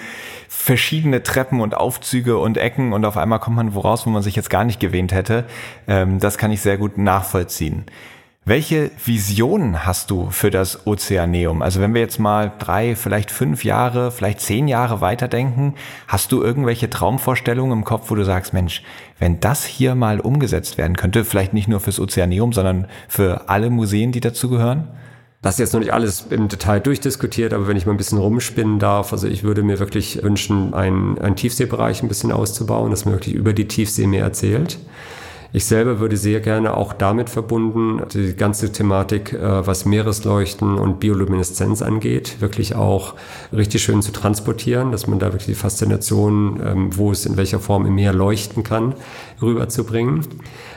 [0.49, 4.35] verschiedene Treppen und Aufzüge und Ecken und auf einmal kommt man woraus, wo man sich
[4.35, 5.45] jetzt gar nicht gewähnt hätte.
[5.87, 7.85] Ähm, das kann ich sehr gut nachvollziehen.
[8.47, 11.63] Welche Visionen hast du für das Ozeaneum?
[11.63, 15.73] Also wenn wir jetzt mal drei, vielleicht fünf Jahre, vielleicht zehn Jahre weiterdenken,
[16.07, 18.83] hast du irgendwelche Traumvorstellungen im Kopf, wo du sagst, Mensch,
[19.17, 23.71] wenn das hier mal umgesetzt werden könnte, vielleicht nicht nur fürs Ozeaneum, sondern für alle
[23.71, 24.89] Museen, die dazugehören?
[25.41, 28.19] Das ist jetzt noch nicht alles im Detail durchdiskutiert, aber wenn ich mal ein bisschen
[28.19, 33.05] rumspinnen darf, also ich würde mir wirklich wünschen, einen, einen Tiefseebereich ein bisschen auszubauen, dass
[33.05, 34.77] man wirklich über die Tiefsee mehr erzählt.
[35.55, 40.99] Ich selber würde sehr gerne auch damit verbunden, die ganze Thematik, äh, was Meeresleuchten und
[40.99, 43.13] Biolumineszenz angeht, wirklich auch
[43.53, 47.59] richtig schön zu transportieren, dass man da wirklich die Faszination, ähm, wo es in welcher
[47.59, 48.95] Form im Meer leuchten kann,
[49.41, 50.27] rüberzubringen.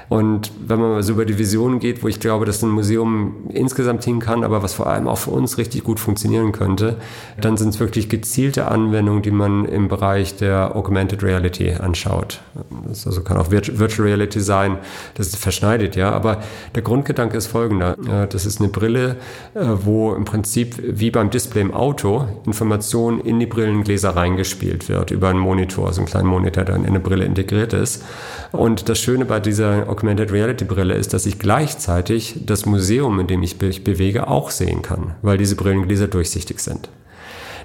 [0.08, 4.04] Und wenn man so über die Vision geht, wo ich glaube, dass ein Museum insgesamt
[4.04, 6.96] hin kann, aber was vor allem auch für uns richtig gut funktionieren könnte,
[7.38, 12.40] dann sind es wirklich gezielte Anwendungen, die man im Bereich der Augmented Reality anschaut.
[12.86, 14.67] Das also kann auch Virtual Reality sein,
[15.14, 16.42] das verschneidet ja, aber
[16.74, 17.96] der Grundgedanke ist folgender.
[18.30, 19.16] Das ist eine Brille,
[19.54, 25.10] äh, wo im Prinzip wie beim Display im Auto Informationen in die Brillengläser reingespielt wird
[25.10, 28.04] über einen Monitor, so einen kleinen Monitor, der in eine Brille integriert ist.
[28.52, 33.26] Und das Schöne bei dieser Augmented Reality Brille ist, dass ich gleichzeitig das Museum, in
[33.26, 36.88] dem ich mich bewege, auch sehen kann, weil diese Brillengläser durchsichtig sind.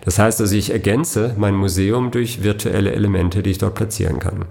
[0.05, 4.45] Das heißt also, ich ergänze mein Museum durch virtuelle Elemente, die ich dort platzieren kann.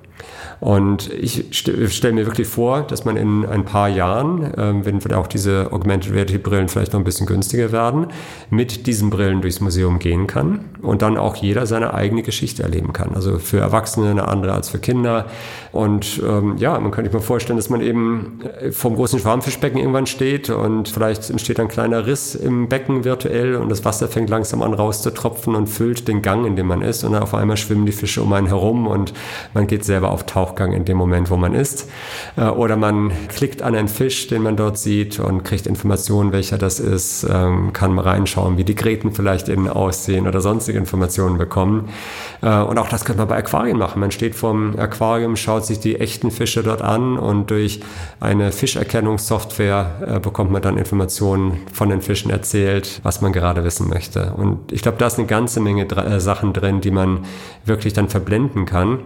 [0.61, 5.26] Und ich stelle mir wirklich vor, dass man in ein paar Jahren, ähm, wenn auch
[5.26, 8.07] diese Augmented Reality Brillen vielleicht noch ein bisschen günstiger werden,
[8.48, 12.92] mit diesen Brillen durchs Museum gehen kann und dann auch jeder seine eigene Geschichte erleben
[12.92, 13.14] kann.
[13.14, 15.26] Also für Erwachsene eine andere als für Kinder.
[15.73, 19.79] Und ähm, ja, man könnte sich mal vorstellen, dass man eben äh, vom großen Schwarmfischbecken
[19.79, 24.31] irgendwann steht und vielleicht entsteht ein kleiner Riss im Becken virtuell und das Wasser fängt
[24.31, 27.05] langsam an rauszutropfen und füllt den Gang, in dem man ist.
[27.05, 29.12] Und dann auf einmal schwimmen die Fische um einen herum und
[29.55, 31.89] man geht selber auf Tauch Tauchgang in dem Moment, wo man ist.
[32.37, 36.59] Äh, oder man klickt an einen Fisch, den man dort sieht und kriegt Informationen, welcher
[36.59, 41.39] das ist, ähm, kann mal reinschauen, wie die Gräten vielleicht innen aussehen oder sonstige Informationen
[41.39, 41.89] bekommen.
[42.43, 44.01] Äh, und auch das könnte man bei Aquarien machen.
[44.01, 47.80] Man steht vorm Aquarium, schaut sich die echten Fische dort an und durch
[48.20, 53.88] eine Fischerkennungssoftware äh, bekommt man dann Informationen von den Fischen erzählt, was man gerade wissen
[53.88, 54.32] möchte.
[54.34, 55.86] Und ich glaube, da ist eine ganze Menge
[56.20, 57.24] Sachen drin, die man
[57.64, 59.00] wirklich dann verblenden kann.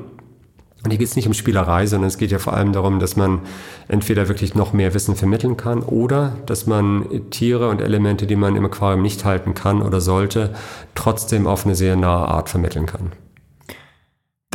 [0.84, 3.16] Und hier geht es nicht um Spielerei, sondern es geht ja vor allem darum, dass
[3.16, 3.40] man
[3.88, 8.54] entweder wirklich noch mehr Wissen vermitteln kann oder dass man Tiere und Elemente, die man
[8.54, 10.54] im Aquarium nicht halten kann oder sollte,
[10.94, 13.10] trotzdem auf eine sehr nahe Art vermitteln kann.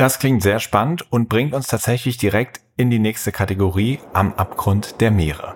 [0.01, 4.99] Das klingt sehr spannend und bringt uns tatsächlich direkt in die nächste Kategorie am Abgrund
[4.99, 5.53] der Meere.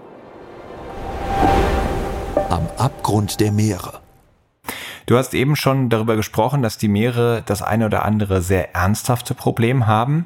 [2.51, 4.01] Am Abgrund der Meere.
[5.07, 9.33] Du hast eben schon darüber gesprochen, dass die Meere das eine oder andere sehr ernsthafte
[9.33, 10.25] Problem haben.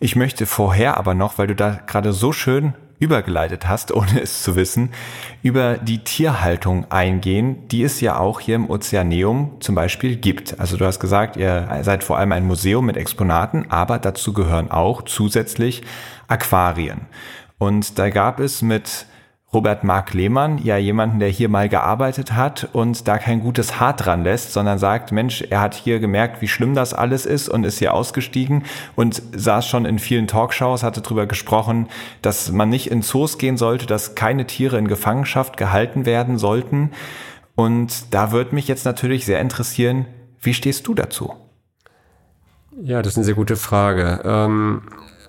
[0.00, 4.42] Ich möchte vorher aber noch, weil du da gerade so schön übergeleitet hast, ohne es
[4.42, 4.90] zu wissen,
[5.42, 10.58] über die Tierhaltung eingehen, die es ja auch hier im Ozeaneum zum Beispiel gibt.
[10.60, 14.70] Also du hast gesagt, ihr seid vor allem ein Museum mit Exponaten, aber dazu gehören
[14.70, 15.82] auch zusätzlich
[16.26, 17.02] Aquarien.
[17.58, 19.06] Und da gab es mit
[19.52, 23.96] Robert Mark Lehmann, ja jemanden, der hier mal gearbeitet hat und da kein gutes Haar
[23.96, 27.64] dran lässt, sondern sagt, Mensch, er hat hier gemerkt, wie schlimm das alles ist und
[27.64, 31.88] ist hier ausgestiegen und saß schon in vielen Talkshows, hatte darüber gesprochen,
[32.20, 36.90] dass man nicht in Zoos gehen sollte, dass keine Tiere in Gefangenschaft gehalten werden sollten.
[37.54, 40.04] Und da würde mich jetzt natürlich sehr interessieren,
[40.42, 41.34] wie stehst du dazu?
[42.82, 44.20] Ja, das ist eine sehr gute Frage.
[44.24, 44.82] Ähm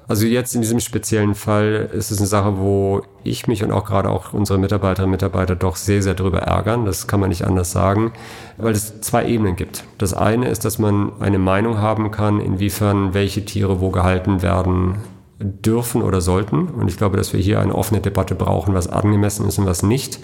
[0.10, 3.86] also jetzt in diesem speziellen Fall ist es eine Sache, wo ich mich und auch
[3.86, 6.86] gerade auch unsere Mitarbeiterinnen und Mitarbeiter doch sehr, sehr darüber ärgern.
[6.86, 8.12] Das kann man nicht anders sagen,
[8.57, 9.84] weil es zwei Ebenen gibt.
[9.99, 14.95] Das eine ist, dass man eine Meinung haben kann, inwiefern welche Tiere wo gehalten werden
[15.39, 16.67] dürfen oder sollten.
[16.67, 19.83] Und ich glaube, dass wir hier eine offene Debatte brauchen, was angemessen ist und was
[19.83, 20.19] nicht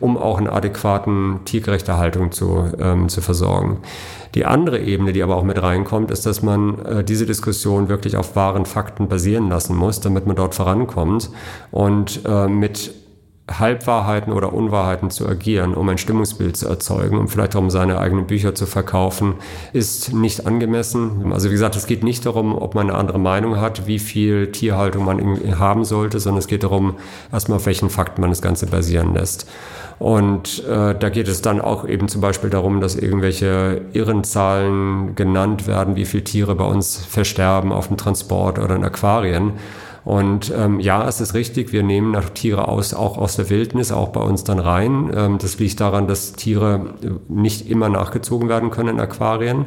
[0.00, 3.78] um auch eine adäquaten tiergerechte Haltung zu, ähm, zu versorgen.
[4.34, 8.16] Die andere Ebene, die aber auch mit reinkommt, ist, dass man äh, diese Diskussion wirklich
[8.16, 11.30] auf wahren Fakten basieren lassen muss, damit man dort vorankommt
[11.70, 12.92] und äh, mit
[13.50, 17.98] Halbwahrheiten oder Unwahrheiten zu agieren, um ein Stimmungsbild zu erzeugen, um vielleicht auch um seine
[17.98, 19.34] eigenen Bücher zu verkaufen,
[19.74, 21.30] ist nicht angemessen.
[21.30, 24.50] Also wie gesagt, es geht nicht darum, ob man eine andere Meinung hat, wie viel
[24.50, 26.94] Tierhaltung man haben sollte, sondern es geht darum,
[27.32, 29.46] erstmal auf welchen Fakten man das Ganze basieren lässt.
[29.98, 35.66] Und äh, da geht es dann auch eben zum Beispiel darum, dass irgendwelche Irrenzahlen genannt
[35.66, 39.52] werden, wie viele Tiere bei uns versterben auf dem Transport oder in Aquarien.
[40.04, 44.08] Und ähm, ja, es ist richtig, wir nehmen Tiere aus, auch aus der Wildnis, auch
[44.08, 45.10] bei uns dann rein.
[45.14, 46.94] Ähm, das liegt daran, dass Tiere
[47.28, 49.64] nicht immer nachgezogen werden können in Aquarien.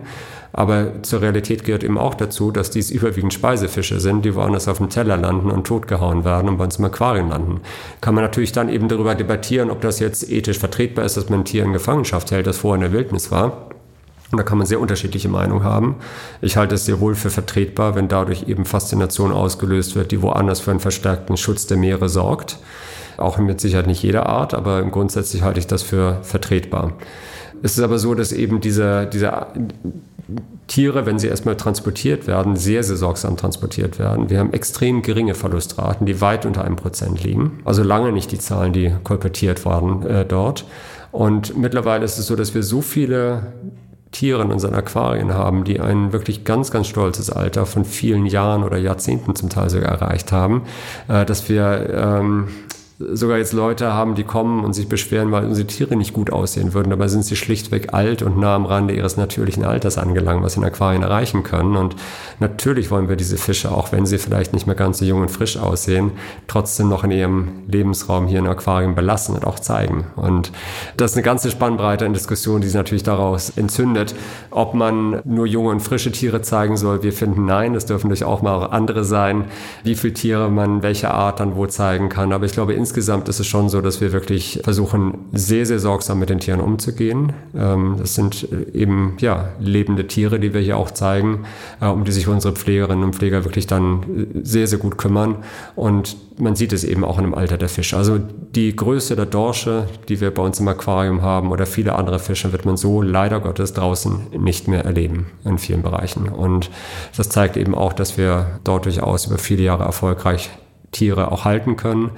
[0.53, 4.77] Aber zur Realität gehört eben auch dazu, dass dies überwiegend Speisefische sind, die woanders auf
[4.77, 7.61] dem Teller landen und totgehauen werden und bei uns im Aquarium landen.
[8.01, 11.41] Kann man natürlich dann eben darüber debattieren, ob das jetzt ethisch vertretbar ist, dass man
[11.41, 13.69] ein Tier in Gefangenschaft hält, das vorher in der Wildnis war.
[14.31, 15.95] Und da kann man sehr unterschiedliche Meinungen haben.
[16.41, 20.59] Ich halte es sehr wohl für vertretbar, wenn dadurch eben Faszination ausgelöst wird, die woanders
[20.59, 22.59] für einen verstärkten Schutz der Meere sorgt.
[23.17, 26.93] Auch mit Sicherheit nicht jeder Art, aber grundsätzlich halte ich das für vertretbar.
[27.63, 29.47] Es ist aber so, dass eben diese, diese
[30.67, 34.29] Tiere, wenn sie erstmal transportiert werden, sehr, sehr sorgsam transportiert werden.
[34.29, 37.59] Wir haben extrem geringe Verlustraten, die weit unter einem Prozent liegen.
[37.63, 40.65] Also lange nicht die Zahlen, die kolportiert waren äh, dort.
[41.11, 43.53] Und mittlerweile ist es so, dass wir so viele
[44.11, 48.63] Tiere in unseren Aquarien haben, die ein wirklich ganz, ganz stolzes Alter von vielen Jahren
[48.63, 50.63] oder Jahrzehnten zum Teil sogar erreicht haben,
[51.07, 52.47] äh, dass wir ähm,
[52.99, 56.73] sogar jetzt Leute haben, die kommen und sich beschweren, weil unsere Tiere nicht gut aussehen
[56.73, 56.89] würden.
[56.89, 60.61] Dabei sind sie schlichtweg alt und nah am Rande ihres natürlichen Alters angelangt, was sie
[60.61, 61.75] in Aquarien erreichen können.
[61.75, 61.95] Und
[62.39, 65.29] natürlich wollen wir diese Fische, auch wenn sie vielleicht nicht mehr ganz so jung und
[65.29, 66.11] frisch aussehen,
[66.47, 70.07] trotzdem noch in ihrem Lebensraum hier in Aquarien belassen und auch zeigen.
[70.15, 70.51] Und
[70.97, 74.15] das ist eine ganze Spannbreite in Diskussion, die sich natürlich daraus entzündet,
[74.49, 77.03] ob man nur junge und frische Tiere zeigen soll.
[77.03, 79.45] Wir finden nein, es dürfen durchaus auch mal andere sein,
[79.83, 82.33] wie viele Tiere man welche Art dann wo zeigen kann.
[82.33, 86.19] Aber ich glaube, insgesamt ist es schon so, dass wir wirklich versuchen, sehr, sehr sorgsam
[86.19, 87.33] mit den Tieren umzugehen.
[87.53, 91.43] Ähm, das sind äh, eben ja, lebende Tiere, die wir hier auch zeigen,
[91.81, 95.43] äh, um die sich unsere Pflegerinnen und Pfleger wirklich dann äh, sehr, sehr gut kümmern.
[95.75, 97.97] Und man sieht es eben auch in dem Alter der Fische.
[97.97, 98.19] Also
[98.55, 102.53] die Größe der Dorsche, die wir bei uns im Aquarium haben oder viele andere Fische,
[102.53, 106.29] wird man so leider Gottes draußen nicht mehr erleben in vielen Bereichen.
[106.29, 106.69] Und
[107.17, 110.49] das zeigt eben auch, dass wir dort durchaus über viele Jahre erfolgreich
[110.91, 112.11] Tiere auch halten können.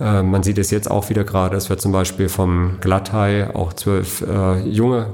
[0.00, 3.72] Äh, man sieht es jetzt auch wieder gerade, dass wir zum Beispiel vom Glatthai auch
[3.74, 5.10] zwölf äh, Junge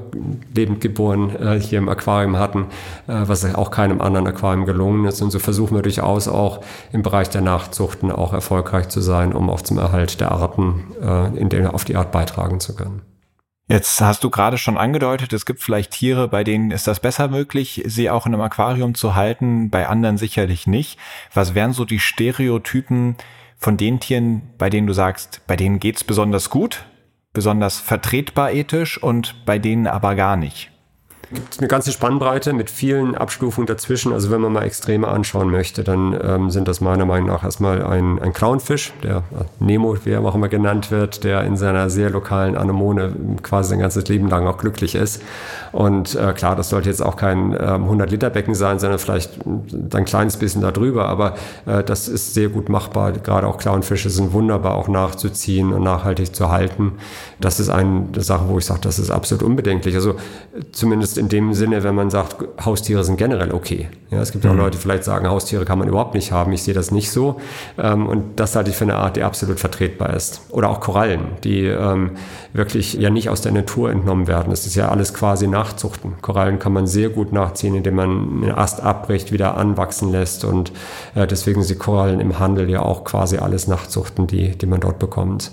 [0.54, 2.66] lebend geboren äh, hier im Aquarium hatten,
[3.08, 5.20] äh, was auch keinem anderen Aquarium gelungen ist.
[5.20, 6.60] Und so versuchen wir durchaus auch
[6.92, 11.36] im Bereich der Nachzuchten auch erfolgreich zu sein, um auch zum Erhalt der Arten äh,
[11.36, 13.02] in denen auf die Art beitragen zu können.
[13.68, 17.26] Jetzt hast du gerade schon angedeutet, es gibt vielleicht Tiere, bei denen ist das besser
[17.26, 21.00] möglich, sie auch in einem Aquarium zu halten, bei anderen sicherlich nicht.
[21.34, 23.16] Was wären so die Stereotypen,
[23.56, 26.86] von den Tieren, bei denen du sagst, bei denen geht's besonders gut,
[27.32, 30.70] besonders vertretbar ethisch und bei denen aber gar nicht?
[31.32, 34.12] Gibt eine ganze Spannbreite mit vielen Abstufungen dazwischen.
[34.12, 37.84] Also wenn man mal Extreme anschauen möchte, dann ähm, sind das meiner Meinung nach erstmal
[37.84, 39.24] ein, ein Clownfisch, der
[39.58, 43.12] Nemo, wie er auch immer genannt wird, der in seiner sehr lokalen Anemone
[43.42, 45.20] quasi sein ganzes Leben lang auch glücklich ist.
[45.72, 50.36] Und äh, klar, das sollte jetzt auch kein ähm, 100-Liter-Becken sein, sondern vielleicht ein kleines
[50.36, 51.08] bisschen darüber.
[51.08, 51.34] Aber
[51.66, 53.12] äh, das ist sehr gut machbar.
[53.12, 56.92] Gerade auch Clownfische sind wunderbar auch nachzuziehen und nachhaltig zu halten.
[57.38, 59.94] Das ist eine Sache, wo ich sage, das ist absolut unbedenklich.
[59.94, 60.14] Also
[60.72, 63.88] zumindest in dem Sinne, wenn man sagt, Haustiere sind generell okay.
[64.10, 64.52] Ja, es gibt mhm.
[64.52, 66.52] auch Leute, die vielleicht sagen, Haustiere kann man überhaupt nicht haben.
[66.52, 67.40] Ich sehe das nicht so.
[67.76, 70.40] Ähm, und das halte ich für eine Art, die absolut vertretbar ist.
[70.48, 72.12] Oder auch Korallen, die ähm,
[72.54, 74.48] wirklich ja nicht aus der Natur entnommen werden.
[74.50, 76.14] Das ist ja alles quasi Nachzuchten.
[76.22, 80.44] Korallen kann man sehr gut nachziehen, indem man einen Ast abbricht, wieder anwachsen lässt.
[80.44, 80.72] Und
[81.14, 84.98] äh, deswegen sind Korallen im Handel ja auch quasi alles Nachzuchten, die, die man dort
[84.98, 85.50] bekommt.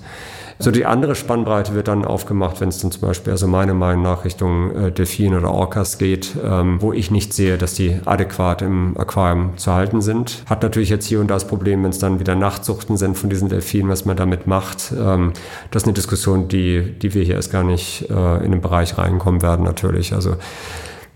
[0.60, 4.04] So die andere Spannbreite wird dann aufgemacht, wenn es dann zum Beispiel, also meiner Meinung
[4.04, 8.62] nach Richtung äh, Delfin oder Orcas geht, ähm, wo ich nicht sehe, dass die adäquat
[8.62, 10.44] im Aquarium zu halten sind.
[10.48, 13.30] Hat natürlich jetzt hier und da das Problem, wenn es dann wieder Nachtzuchten sind von
[13.30, 14.94] diesen Delfinen, was man damit macht.
[14.98, 15.34] Ähm,
[15.72, 18.98] das ist eine Diskussion, die, die wir hier erst gar nicht äh, in den Bereich
[18.98, 20.14] reinkommen werden natürlich.
[20.14, 20.36] Also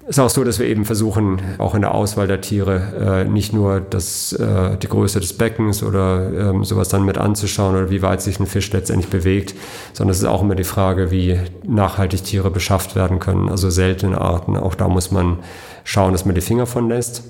[0.07, 3.51] ist auch so, dass wir eben versuchen, auch in der Auswahl der Tiere äh, nicht
[3.51, 8.01] nur das, äh, die Größe des Beckens oder ähm, sowas dann mit anzuschauen oder wie
[8.01, 9.53] weit sich ein Fisch letztendlich bewegt,
[9.93, 14.19] sondern es ist auch immer die Frage, wie nachhaltig Tiere beschafft werden können, also seltene
[14.19, 14.55] Arten.
[14.55, 15.39] Auch da muss man
[15.83, 17.23] schauen, dass man die Finger von lässt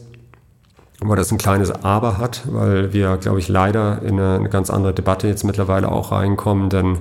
[1.00, 4.72] wo das ein kleines Aber hat, weil wir, glaube ich, leider in eine, eine, ganz
[4.72, 6.70] andere Debatte jetzt mittlerweile auch reinkommen.
[6.70, 6.98] Denn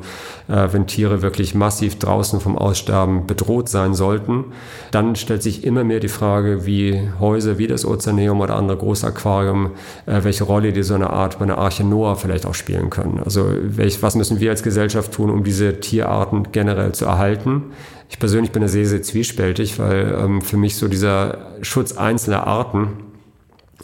[0.49, 4.45] äh, wenn Tiere wirklich massiv draußen vom Aussterben bedroht sein sollten,
[4.91, 9.71] dann stellt sich immer mehr die Frage, wie Häuser wie das Ozeaneum oder andere Großaquarium,
[10.05, 13.23] äh, welche Rolle die so eine Art bei einer Arche Noah vielleicht auch spielen können.
[13.25, 17.73] Also welch, was müssen wir als Gesellschaft tun, um diese Tierarten generell zu erhalten?
[18.11, 22.47] Ich persönlich bin da sehr, sehr zwiespältig, weil ähm, für mich so dieser Schutz einzelner
[22.47, 23.06] Arten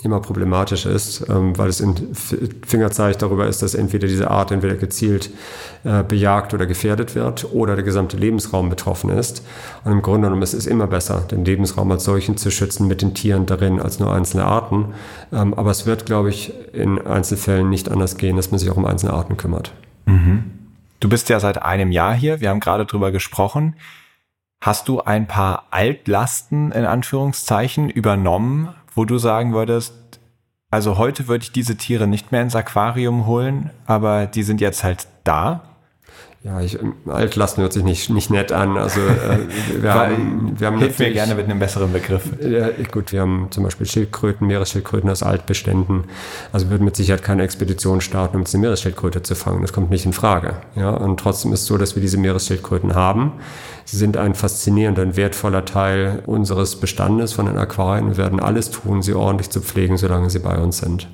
[0.02, 1.94] immer problematisch ist, ähm, weil es ein
[2.66, 5.30] Fingerzeichen darüber ist, dass entweder diese Art entweder gezielt
[5.84, 9.46] äh, bejagt oder gefährdet wird oder der gesamte Lebensraum betroffen ist.
[9.84, 13.02] Und im Grunde genommen ist es immer besser, den Lebensraum als solchen zu schützen mit
[13.02, 14.94] den Tieren darin als nur einzelne Arten.
[15.32, 18.76] Ähm, aber es wird, glaube ich, in Einzelfällen nicht anders gehen, dass man sich auch
[18.76, 19.72] um einzelne Arten kümmert.
[20.06, 20.44] Mhm.
[20.98, 23.76] Du bist ja seit einem Jahr hier, wir haben gerade drüber gesprochen.
[24.60, 29.94] Hast du ein paar Altlasten in Anführungszeichen übernommen wo du sagen würdest,
[30.70, 34.82] also heute würde ich diese Tiere nicht mehr ins Aquarium holen, aber die sind jetzt
[34.84, 35.72] halt da?
[36.44, 36.76] Ja, ich,
[37.06, 38.76] altlasten hört sich nicht, nicht nett an.
[38.76, 39.46] Also äh,
[39.80, 42.24] wir haben, wir haben Hilf mir gerne mit einem besseren Begriff.
[42.40, 46.04] Ja, gut, wir haben zum Beispiel Schildkröten, Meeresschildkröten aus Altbeständen.
[46.52, 49.62] Also wir würden mit Sicherheit keine Expedition starten, um jetzt eine Meeresschildkröte zu fangen.
[49.62, 50.56] Das kommt nicht in Frage.
[50.74, 53.34] Ja, und trotzdem ist es so, dass wir diese Meeresschildkröten haben.
[53.84, 58.08] Sie sind ein faszinierender und wertvoller Teil unseres Bestandes von den Aquarien.
[58.08, 61.08] Wir werden alles tun, sie ordentlich zu pflegen, solange sie bei uns sind.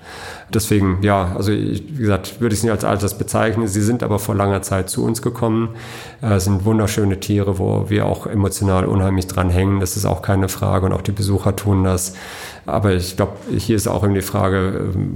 [0.52, 3.66] Deswegen, ja, also wie gesagt, würde ich sie nicht als Alters bezeichnen.
[3.68, 5.74] Sie sind aber vor langer Zeit zu uns gekommen.
[6.22, 9.80] Äh, sind wunderschöne Tiere, wo wir auch emotional unheimlich dran hängen.
[9.80, 12.14] Das ist auch keine Frage und auch die Besucher tun das.
[12.68, 15.14] Aber ich glaube, hier ist auch irgendwie die Frage, ähm,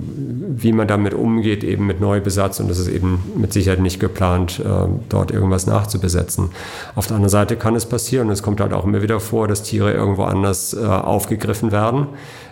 [0.57, 2.61] wie man damit umgeht, eben mit Neubesatz.
[2.61, 6.51] Und das ist eben mit Sicherheit nicht geplant, äh, dort irgendwas nachzubesetzen.
[6.95, 9.49] Auf der anderen Seite kann es passieren, und es kommt halt auch immer wieder vor,
[9.49, 12.07] dass Tiere irgendwo anders äh, aufgegriffen werden.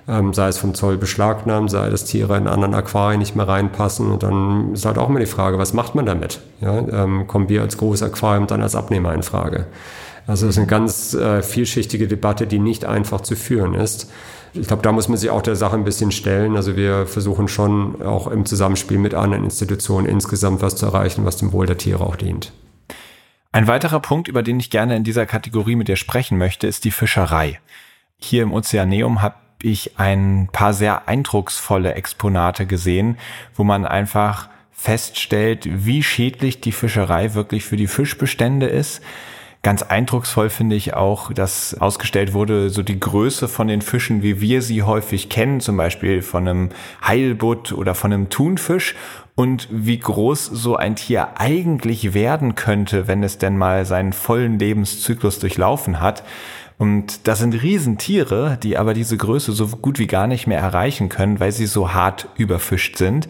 [0.07, 4.11] Ähm, sei es vom Zoll beschlagnahmt, sei dass Tiere in anderen Aquarien nicht mehr reinpassen.
[4.11, 6.40] Und dann ist halt auch immer die Frage, was macht man damit?
[6.61, 9.66] Ja, ähm, kommen wir als großes Aquarium dann als Abnehmer in Frage?
[10.27, 14.11] Also es ist eine ganz äh, vielschichtige Debatte, die nicht einfach zu führen ist.
[14.53, 16.57] Ich glaube, da muss man sich auch der Sache ein bisschen stellen.
[16.57, 21.37] Also wir versuchen schon auch im Zusammenspiel mit anderen Institutionen insgesamt was zu erreichen, was
[21.37, 22.53] dem Wohl der Tiere auch dient.
[23.53, 26.85] Ein weiterer Punkt, über den ich gerne in dieser Kategorie mit dir sprechen möchte, ist
[26.85, 27.61] die Fischerei.
[28.18, 33.18] Hier im Ozeaneum habe ich ein paar sehr eindrucksvolle Exponate gesehen,
[33.55, 39.03] wo man einfach feststellt, wie schädlich die Fischerei wirklich für die Fischbestände ist
[39.63, 44.41] Ganz eindrucksvoll finde ich auch, dass ausgestellt wurde, so die Größe von den Fischen, wie
[44.41, 46.69] wir sie häufig kennen, zum Beispiel von einem
[47.07, 48.95] Heilbutt oder von einem Thunfisch
[49.35, 54.59] und wie groß so ein Tier eigentlich werden könnte, wenn es denn mal seinen vollen
[54.59, 56.23] Lebenszyklus durchlaufen hat.
[56.79, 61.11] Und das sind Riesentiere, die aber diese Größe so gut wie gar nicht mehr erreichen
[61.11, 63.29] können, weil sie so hart überfischt sind.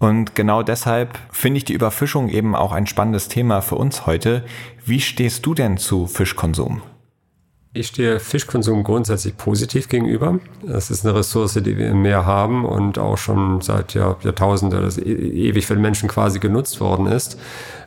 [0.00, 4.44] Und genau deshalb finde ich die Überfischung eben auch ein spannendes Thema für uns heute.
[4.82, 6.80] Wie stehst du denn zu Fischkonsum?
[7.74, 10.40] Ich stehe Fischkonsum grundsätzlich positiv gegenüber.
[10.66, 15.48] Das ist eine Ressource, die wir im Meer haben und auch schon seit Jahrtausenden, e-,
[15.48, 17.38] ewig für den Menschen quasi genutzt worden ist.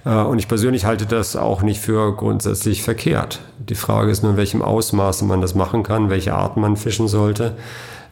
[0.06, 3.42] Äh, und ich persönlich halte das auch nicht für grundsätzlich verkehrt.
[3.58, 7.08] Die Frage ist nur, in welchem Ausmaße man das machen kann, welche Art man fischen
[7.08, 7.58] sollte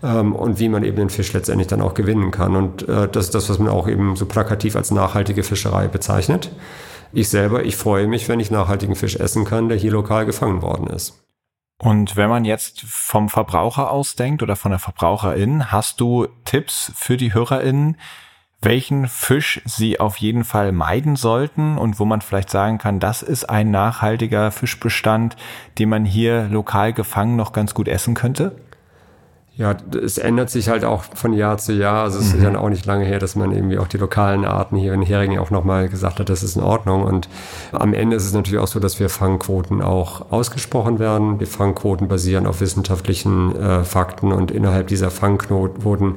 [0.04, 2.56] ähm, und wie man eben den Fisch letztendlich dann auch gewinnen kann.
[2.56, 6.52] Und äh, das ist das, was man auch eben so plakativ als nachhaltige Fischerei bezeichnet.
[7.14, 10.62] Ich selber, ich freue mich, wenn ich nachhaltigen Fisch essen kann, der hier lokal gefangen
[10.62, 11.22] worden ist.
[11.78, 17.18] Und wenn man jetzt vom Verbraucher ausdenkt oder von der Verbraucherin, hast du Tipps für
[17.18, 17.98] die HörerInnen,
[18.62, 23.24] welchen Fisch sie auf jeden Fall meiden sollten und wo man vielleicht sagen kann, das
[23.24, 25.36] ist ein nachhaltiger Fischbestand,
[25.80, 28.56] den man hier lokal gefangen noch ganz gut essen könnte?
[29.62, 32.02] Ja, es ändert sich halt auch von Jahr zu Jahr.
[32.02, 32.40] Also es mhm.
[32.40, 35.04] ist ja auch nicht lange her, dass man irgendwie auch die lokalen Arten hier in
[35.04, 37.04] Heringen auch nochmal gesagt hat, das ist in Ordnung.
[37.04, 37.30] Und
[37.72, 41.38] am Ende ist es natürlich auch so, dass wir Fangquoten auch ausgesprochen werden.
[41.38, 46.16] Die Fangquoten basieren auf wissenschaftlichen äh, Fakten und innerhalb dieser Fangquoten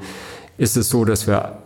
[0.57, 1.59] ist es so, dass wir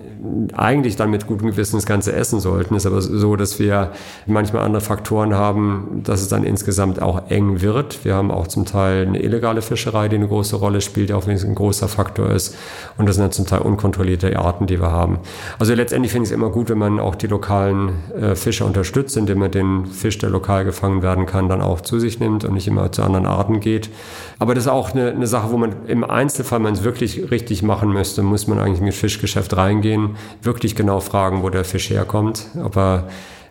[0.54, 2.74] eigentlich dann mit gutem Gewissen das Ganze essen sollten.
[2.74, 3.92] Ist aber so, dass wir
[4.26, 8.04] manchmal andere Faktoren haben, dass es dann insgesamt auch eng wird.
[8.04, 11.36] Wir haben auch zum Teil eine illegale Fischerei, die eine große Rolle spielt, auch wenn
[11.36, 12.56] es ein großer Faktor ist.
[12.96, 15.18] Und das sind dann zum Teil unkontrollierte Arten, die wir haben.
[15.58, 17.90] Also letztendlich finde ich es immer gut, wenn man auch die lokalen
[18.20, 21.98] äh, Fischer unterstützt, indem man den Fisch, der lokal gefangen werden kann, dann auch zu
[21.98, 23.90] sich nimmt und nicht immer zu anderen Arten geht.
[24.38, 27.30] Aber das ist auch eine, eine Sache, wo man im Einzelfall, wenn man es wirklich
[27.30, 30.07] richtig machen müsste, muss man eigentlich mit Fischgeschäft reingehen,
[30.42, 33.08] wirklich genau fragen, wo der Fisch herkommt, ob er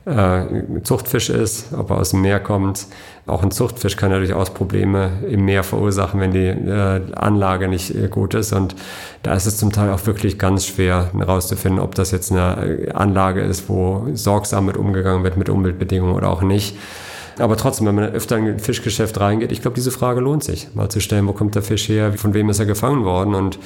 [0.08, 2.88] äh, Zuchtfisch ist, ob er aus dem Meer kommt.
[3.26, 7.94] Auch ein Zuchtfisch kann ja durchaus Probleme im Meer verursachen, wenn die äh, Anlage nicht
[7.94, 8.54] äh, gut ist.
[8.54, 8.76] Und
[9.24, 13.42] da ist es zum Teil auch wirklich ganz schwer herauszufinden, ob das jetzt eine Anlage
[13.42, 16.78] ist, wo sorgsam mit umgegangen wird mit Umweltbedingungen oder auch nicht.
[17.40, 20.74] Aber trotzdem, wenn man öfter in ein Fischgeschäft reingeht, ich glaube, diese Frage lohnt sich,
[20.74, 23.36] mal zu stellen, wo kommt der Fisch her, von wem ist er gefangen worden.
[23.36, 23.60] Und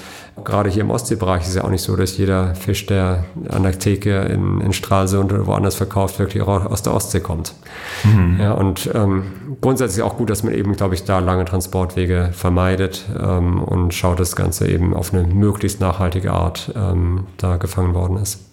[0.43, 3.63] gerade hier im Ostseebereich ist es ja auch nicht so, dass jeder Fisch, der an
[3.63, 7.53] der Theke in, in Stralsund oder woanders verkauft, wirklich auch aus der Ostsee kommt.
[8.03, 8.39] Mhm.
[8.39, 9.23] Ja, und ähm,
[9.61, 14.19] grundsätzlich auch gut, dass man eben, glaube ich, da lange Transportwege vermeidet ähm, und schaut,
[14.19, 18.45] dass das Ganze eben auf eine möglichst nachhaltige Art ähm, da gefangen worden ist.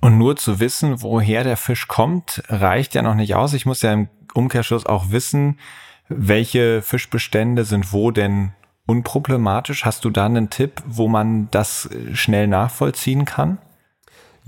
[0.00, 3.54] Und nur zu wissen, woher der Fisch kommt, reicht ja noch nicht aus.
[3.54, 5.58] Ich muss ja im Umkehrschluss auch wissen,
[6.08, 8.52] welche Fischbestände sind wo denn
[8.86, 9.84] unproblematisch.
[9.84, 13.58] Hast du da einen Tipp, wo man das schnell nachvollziehen kann?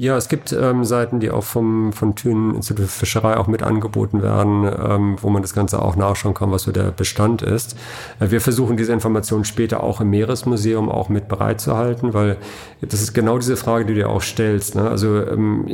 [0.00, 3.64] Ja, es gibt ähm, Seiten, die auch vom, von Thünen Institut für Fischerei auch mit
[3.64, 7.76] angeboten werden, ähm, wo man das Ganze auch nachschauen kann, was so der Bestand ist.
[8.20, 12.36] Äh, wir versuchen diese Informationen später auch im Meeresmuseum auch mit bereitzuhalten, weil
[12.80, 14.76] das ist genau diese Frage, die du dir auch stellst.
[14.76, 14.88] Ne?
[14.88, 15.66] Also ähm,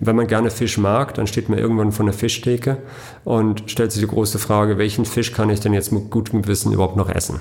[0.00, 2.78] wenn man gerne Fisch mag, dann steht man irgendwann von der Fischtheke
[3.24, 6.72] und stellt sich die große Frage, welchen Fisch kann ich denn jetzt mit gutem Gewissen
[6.72, 7.40] überhaupt noch essen?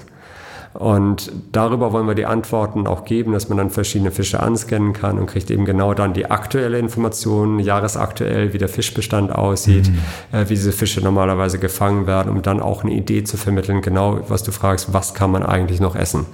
[0.78, 5.18] Und darüber wollen wir die Antworten auch geben, dass man dann verschiedene Fische anscannen kann
[5.18, 10.38] und kriegt eben genau dann die aktuelle Information, jahresaktuell, wie der Fischbestand aussieht, mhm.
[10.38, 14.20] äh, wie diese Fische normalerweise gefangen werden, um dann auch eine Idee zu vermitteln, genau
[14.28, 16.26] was du fragst, was kann man eigentlich noch essen?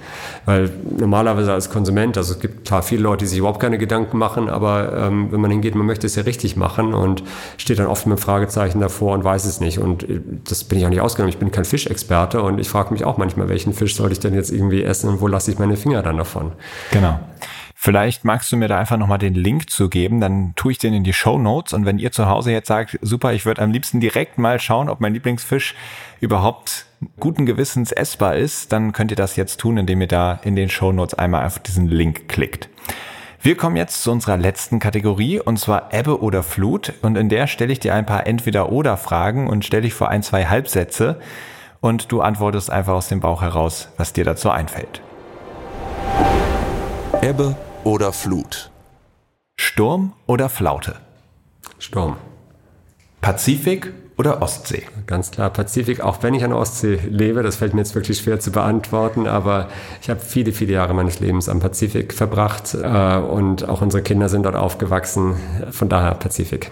[0.44, 4.18] Weil normalerweise als Konsument, also es gibt klar viele Leute, die sich überhaupt keine Gedanken
[4.18, 7.22] machen, aber ähm, wenn man hingeht, man möchte es ja richtig machen und
[7.58, 9.78] steht dann oft mit einem Fragezeichen davor und weiß es nicht.
[9.78, 11.32] Und äh, das bin ich auch nicht ausgenommen.
[11.32, 14.31] Ich bin kein Fischexperte und ich frage mich auch manchmal, welchen Fisch sollte ich denn
[14.32, 16.52] denn jetzt irgendwie essen und wo lasse ich meine Finger dann davon?
[16.90, 17.20] Genau.
[17.84, 20.94] Vielleicht magst du mir da einfach nochmal den Link zu geben, dann tue ich den
[20.94, 23.72] in die Show Notes und wenn ihr zu Hause jetzt sagt, super, ich würde am
[23.72, 25.74] liebsten direkt mal schauen, ob mein Lieblingsfisch
[26.20, 26.86] überhaupt
[27.18, 30.68] guten Gewissens essbar ist, dann könnt ihr das jetzt tun, indem ihr da in den
[30.68, 32.68] Show Notes einmal auf diesen Link klickt.
[33.40, 37.48] Wir kommen jetzt zu unserer letzten Kategorie und zwar Ebbe oder Flut und in der
[37.48, 41.18] stelle ich dir ein paar Entweder-Oder-Fragen und stelle dich vor ein, zwei Halbsätze
[41.82, 45.02] und du antwortest einfach aus dem Bauch heraus, was dir dazu einfällt.
[47.20, 48.70] Ebbe oder Flut?
[49.56, 50.96] Sturm oder Flaute?
[51.78, 52.16] Sturm.
[53.20, 54.84] Pazifik oder Ostsee?
[55.06, 58.18] Ganz klar Pazifik, auch wenn ich an der Ostsee lebe, das fällt mir jetzt wirklich
[58.18, 59.68] schwer zu beantworten, aber
[60.00, 64.28] ich habe viele, viele Jahre meines Lebens am Pazifik verbracht äh, und auch unsere Kinder
[64.28, 65.36] sind dort aufgewachsen,
[65.70, 66.70] von daher Pazifik.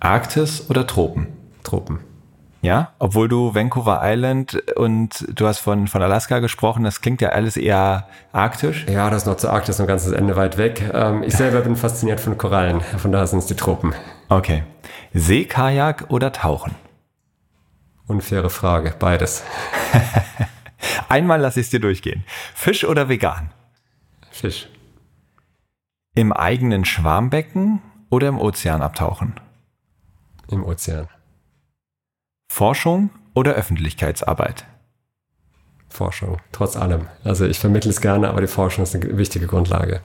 [0.00, 1.28] Arktis oder Tropen?
[1.62, 2.07] Tropen.
[2.60, 7.28] Ja, obwohl du Vancouver Island und du hast von, von Alaska gesprochen, das klingt ja
[7.28, 8.84] alles eher arktisch.
[8.88, 10.82] Ja, das ist noch zu arktisch, ein ganzes Ende weit weg.
[10.92, 13.94] Ähm, ich selber bin fasziniert von Korallen, von daher sind es die Tropen.
[14.28, 14.64] Okay.
[15.14, 16.74] Seekajak oder Tauchen?
[18.06, 19.44] Unfaire Frage, beides.
[21.08, 22.24] Einmal lasse ich es dir durchgehen.
[22.54, 23.50] Fisch oder vegan?
[24.30, 24.68] Fisch.
[26.14, 27.80] Im eigenen Schwarmbecken
[28.10, 29.34] oder im Ozean abtauchen?
[30.50, 31.08] Im Ozean.
[32.48, 34.64] Forschung oder Öffentlichkeitsarbeit?
[35.88, 37.06] Forschung, trotz allem.
[37.24, 40.00] Also ich vermittle es gerne, aber die Forschung ist eine wichtige Grundlage.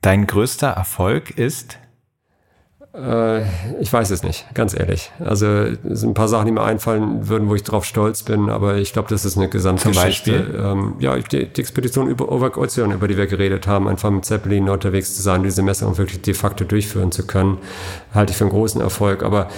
[0.00, 1.78] Dein größter Erfolg ist?
[2.94, 3.42] Äh,
[3.80, 5.12] ich weiß es nicht, ganz ehrlich.
[5.18, 8.48] Also es sind ein paar Sachen, die mir einfallen würden, wo ich drauf stolz bin,
[8.48, 10.32] aber ich glaube, das ist eine Gesamtgeschichte.
[10.58, 14.68] Ähm, ja, die, die, Expedition über Ozean, über die wir geredet haben, einfach mit Zeppelin
[14.68, 17.58] unterwegs zu sein, diese Messung wirklich de facto durchführen zu können,
[18.14, 19.22] halte ich für einen großen Erfolg.
[19.22, 19.48] Aber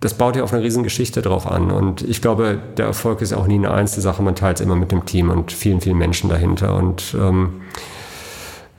[0.00, 1.70] das baut ja auf eine riesen Geschichte drauf an.
[1.70, 4.76] Und ich glaube, der Erfolg ist auch nie eine einzelne Sache, man teilt es immer
[4.76, 6.76] mit dem Team und vielen, vielen Menschen dahinter.
[6.76, 7.62] Und ähm,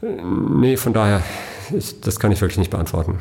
[0.01, 1.24] nee, von daher
[1.74, 3.20] ich, das kann ich wirklich nicht beantworten.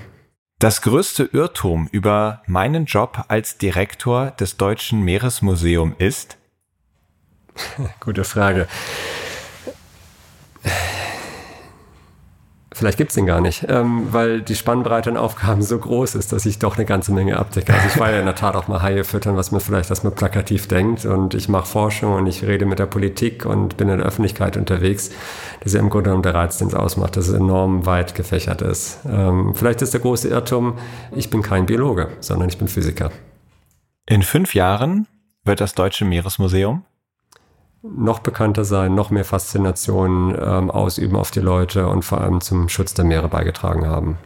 [0.58, 6.36] Das größte Irrtum über meinen Job als Direktor des Deutschen Meeresmuseum ist?
[8.00, 8.68] Gute Frage.
[12.76, 16.44] Vielleicht gibt's den gar nicht, ähm, weil die Spannbreite an Aufgaben so groß ist, dass
[16.44, 17.72] ich doch eine ganze Menge abdecke.
[17.72, 20.12] Also ich war ja in der Tat auch mal Haie füttern, was man vielleicht erstmal
[20.12, 21.04] plakativ denkt.
[21.04, 24.56] Und ich mache Forschung und ich rede mit der Politik und bin in der Öffentlichkeit
[24.56, 25.10] unterwegs.
[25.60, 28.16] Das ist ja im Grunde genommen der Reiz, den es ausmacht, dass es enorm weit
[28.16, 28.98] gefächert ist.
[29.08, 30.76] Ähm, vielleicht ist der große Irrtum,
[31.14, 33.12] ich bin kein Biologe, sondern ich bin Physiker.
[34.06, 35.06] In fünf Jahren
[35.44, 36.82] wird das Deutsche Meeresmuseum
[37.84, 42.68] noch bekannter sein, noch mehr Faszination ähm, ausüben auf die Leute und vor allem zum
[42.68, 44.18] Schutz der Meere beigetragen haben.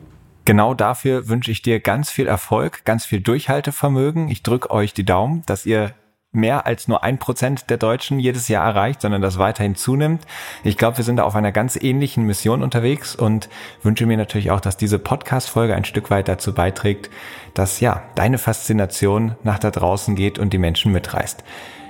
[0.45, 4.29] Genau dafür wünsche ich dir ganz viel Erfolg, ganz viel Durchhaltevermögen.
[4.29, 5.93] Ich drücke euch die Daumen, dass ihr
[6.31, 10.23] mehr als nur ein Prozent der Deutschen jedes Jahr erreicht, sondern das weiterhin zunimmt.
[10.63, 13.49] Ich glaube, wir sind da auf einer ganz ähnlichen Mission unterwegs und
[13.83, 17.11] wünsche mir natürlich auch, dass diese Podcast-Folge ein Stück weit dazu beiträgt,
[17.55, 21.45] dass ja, deine Faszination nach da draußen geht und die Menschen mitreißt.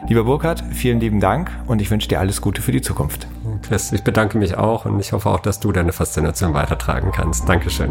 [0.06, 3.26] Lieber Burkhard, vielen lieben Dank und ich wünsche dir alles Gute für die Zukunft.
[3.62, 7.48] Chris, ich bedanke mich auch und ich hoffe auch, dass du deine Faszination weitertragen kannst.
[7.48, 7.90] Dankeschön.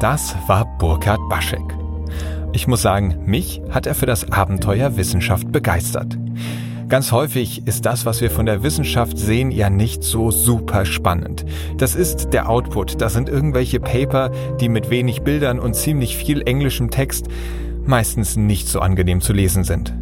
[0.00, 1.62] Das war Burkhard Baschek.
[2.52, 6.16] Ich muss sagen, mich hat er für das Abenteuer Wissenschaft begeistert.
[6.88, 11.44] Ganz häufig ist das, was wir von der Wissenschaft sehen, ja nicht so super spannend.
[11.78, 13.00] Das ist der Output.
[13.00, 17.26] Das sind irgendwelche Paper, die mit wenig Bildern und ziemlich viel englischem Text
[17.88, 19.94] meistens nicht so angenehm zu lesen sind.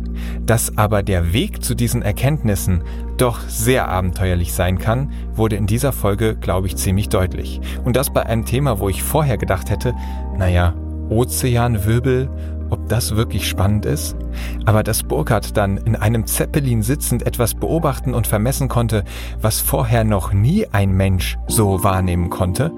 [0.46, 2.82] Dass aber der Weg zu diesen Erkenntnissen
[3.16, 7.60] doch sehr abenteuerlich sein kann, wurde in dieser Folge, glaube ich, ziemlich deutlich.
[7.84, 9.94] Und das bei einem Thema, wo ich vorher gedacht hätte,
[10.36, 10.74] naja,
[11.08, 12.30] Ozeanwirbel,
[12.70, 14.16] ob das wirklich spannend ist?
[14.64, 19.04] Aber dass Burkhardt dann in einem Zeppelin sitzend etwas beobachten und vermessen konnte,
[19.40, 22.72] was vorher noch nie ein Mensch so wahrnehmen konnte,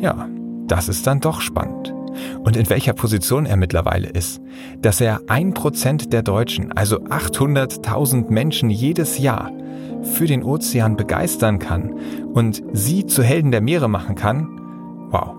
[0.00, 0.28] ja,
[0.66, 1.94] das ist dann doch spannend
[2.40, 4.40] und in welcher Position er mittlerweile ist,
[4.80, 9.50] dass er ein Prozent der Deutschen, also 800.000 Menschen jedes Jahr,
[10.02, 11.94] für den Ozean begeistern kann
[12.32, 14.48] und sie zu Helden der Meere machen kann,
[15.10, 15.34] wow.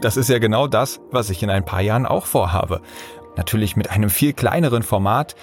[0.00, 2.80] Das ist ja genau das, was ich in ein paar Jahren auch vorhabe.
[3.36, 5.36] Natürlich mit einem viel kleineren Format,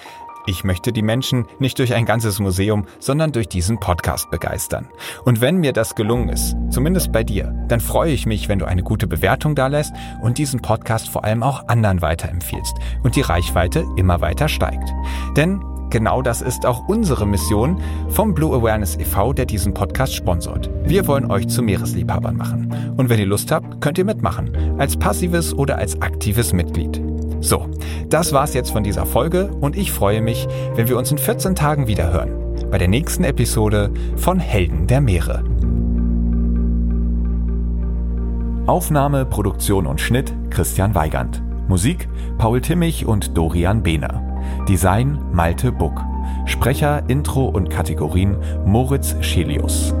[0.46, 4.88] ich möchte die Menschen nicht durch ein ganzes Museum, sondern durch diesen Podcast begeistern.
[5.24, 8.66] Und wenn mir das gelungen ist, zumindest bei dir, dann freue ich mich, wenn du
[8.66, 13.20] eine gute Bewertung da lässt und diesen Podcast vor allem auch anderen weiterempfiehlst und die
[13.22, 14.88] Reichweite immer weiter steigt.
[15.36, 17.80] Denn Genau das ist auch unsere Mission
[18.10, 20.70] vom Blue Awareness e.V., der diesen Podcast sponsort.
[20.84, 22.94] Wir wollen euch zu Meeresliebhabern machen.
[22.96, 24.78] Und wenn ihr Lust habt, könnt ihr mitmachen.
[24.78, 27.09] Als passives oder als aktives Mitglied.
[27.40, 27.66] So,
[28.08, 31.54] das war's jetzt von dieser Folge und ich freue mich, wenn wir uns in 14
[31.54, 32.30] Tagen wieder hören.
[32.70, 35.42] Bei der nächsten Episode von Helden der Meere.
[38.66, 41.42] Aufnahme, Produktion und Schnitt Christian Weigand.
[41.66, 44.22] Musik Paul Timmich und Dorian Behner.
[44.68, 46.00] Design Malte Buck.
[46.46, 48.36] Sprecher, Intro und Kategorien
[48.66, 49.94] Moritz Schelius.